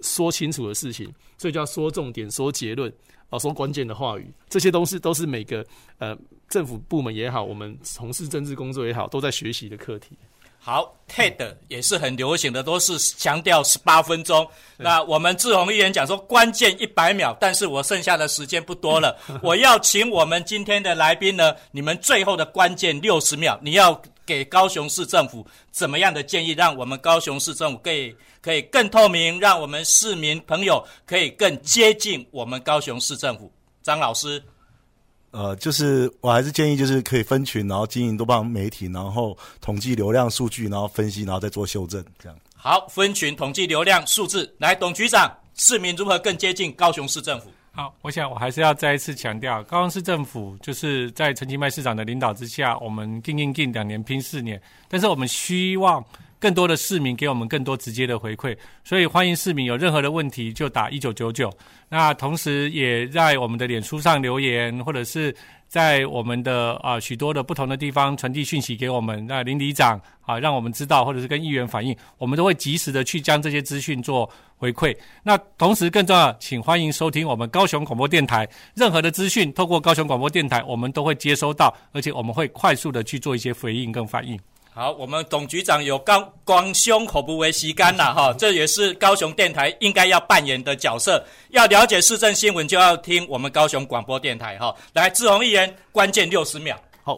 [0.01, 2.91] 说清楚的事情，所以叫说重点，说结论。
[3.30, 5.65] 啊，说关键的话语，这些东西都是每个
[5.97, 6.17] 呃
[6.47, 10.17] 政府部门也好，我们从事政治工作也好，都在学习的课题。
[10.66, 14.47] 好，TED 也是很流行的，都是强调十八分钟。
[14.78, 28.16] 那我们志宏议员讲说关键一百秒，但是我剩下的时间不多了， 我要请我们今天的来宾呢，你们最后的关键六十秒，你要给高雄市政府怎么样的建议，让我们高雄市政府可以。
[28.41, 33.51] 可以更透明，让我们市民朋友可以更接近我们高雄市政府。
[33.82, 34.39] 张老师，
[35.36, 42.38] 呃，就是我还是建议，就是可以分群，然后经营多帮媒体，然后统计流量数据，然后分析，然后再做修正，这样。
[42.55, 47.51] 好，分群统计流量数字，来，董局长，市民如何更接近高雄市政府？
[47.73, 56.01] 好，我想我还是要再一次强调，高雄市政府就是在陈其迈市长的领导之下，我们拼拼拼两年拼四年，但是我们希望。
[56.45, 61.51] 更多的市民给我们更多直接的回馈，所以欢迎市民有任何的问题就打一九九九。
[61.89, 65.35] 那同时也在我们的脸书上留言，或者是
[65.67, 69.25] 在我们的啊、许多的不同的地方传递讯息给我们。
[69.25, 74.95] 那邻里长啊，让我们知道，或者是跟议员反映，我们都会及时的去将这些资讯做回馈。
[75.23, 84.39] 那同时更重要，请欢迎收听我们高雄广播电台，任何的资讯透过高雄广播电台，我们都会接收到，而且我们会快速的去做一些回应跟反应。
[84.76, 91.26] 好，我们董局长有高光胸口不为吸干了哈，这也是高雄电台应该要扮演的角色。
[91.51, 94.76] 要了解市政新闻，就要听我们高雄广播电台哈。
[94.91, 96.78] 来，志宏议员，关键六十秒。
[97.03, 97.17] 好，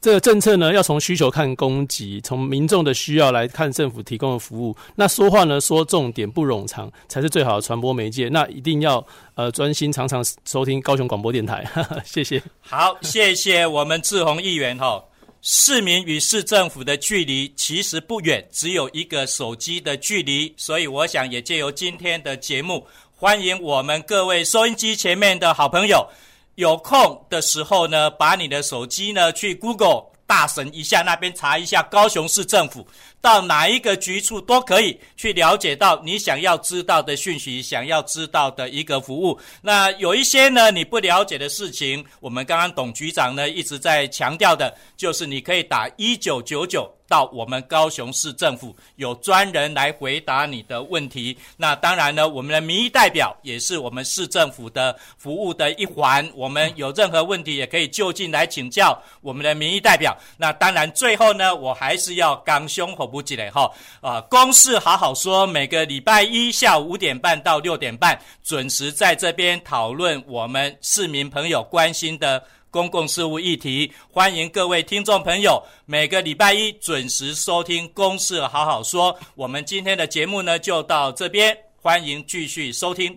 [0.00, 4.76] 这个政策呢，要从需求看供给，从民众的需要来看政府提供的服务。
[4.94, 8.28] 那说话呢，说重点不冗长，才是最好的传播媒介。
[8.28, 11.64] 那一定要呃专心，常常收听高雄广播电台。
[11.64, 12.40] 哈哈，谢谢。
[12.60, 15.02] 好，谢谢我们志宏议员哈。
[15.44, 20.54] 市民与市政府的距离其实不远，只有一个手机的距离。
[20.56, 22.86] 所以，我想也借由今天的节目，
[23.16, 26.08] 欢迎我们各位收音机前面的好朋友，
[26.54, 32.88] 有空的时候呢，把你的手机呢去 Google 大神一下，那边查一下高雄市政府。
[33.20, 39.38] 到哪一个局处都可以去了解到你想要知道的讯息，想要知道的一个服务。
[39.60, 46.90] 那有一些呢，你不了解的事情，我们刚刚董局长呢一直在强调的，就是你可以打一九九九。
[47.12, 51.36] 到我们高雄市政府有专人来回答你的问题。
[51.58, 56.26] 那当然呢，我们的民意代表也是我们市政府的服务的一环。
[56.34, 60.16] 我们有任何问题也可以就近来请教我们的民意代表。
[60.38, 65.46] 那当然，最后呢，我还是要刚胸口不积累哈啊，公事好好说。
[65.46, 72.42] 每个礼拜一下午五点半到六点半准时在这边讨论我们市民朋友关心的。
[72.72, 73.92] 公共事务议题。
[74.10, 79.14] 欢迎各位听众朋友每个礼拜一准时收听《公事好好说》。
[79.36, 83.16] 我们今天的节目呢就到这边，欢迎继续收听，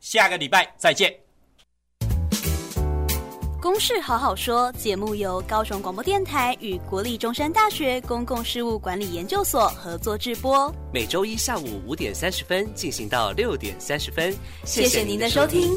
[0.00, 1.14] 下个礼拜再见。
[3.60, 14.36] 公事好好说节目由高雄广播电台与国立中山大学公共事务管理研究所合作制播，每周一下午五点三十分进行到六点三十分。
[14.64, 15.72] 谢谢您的收听。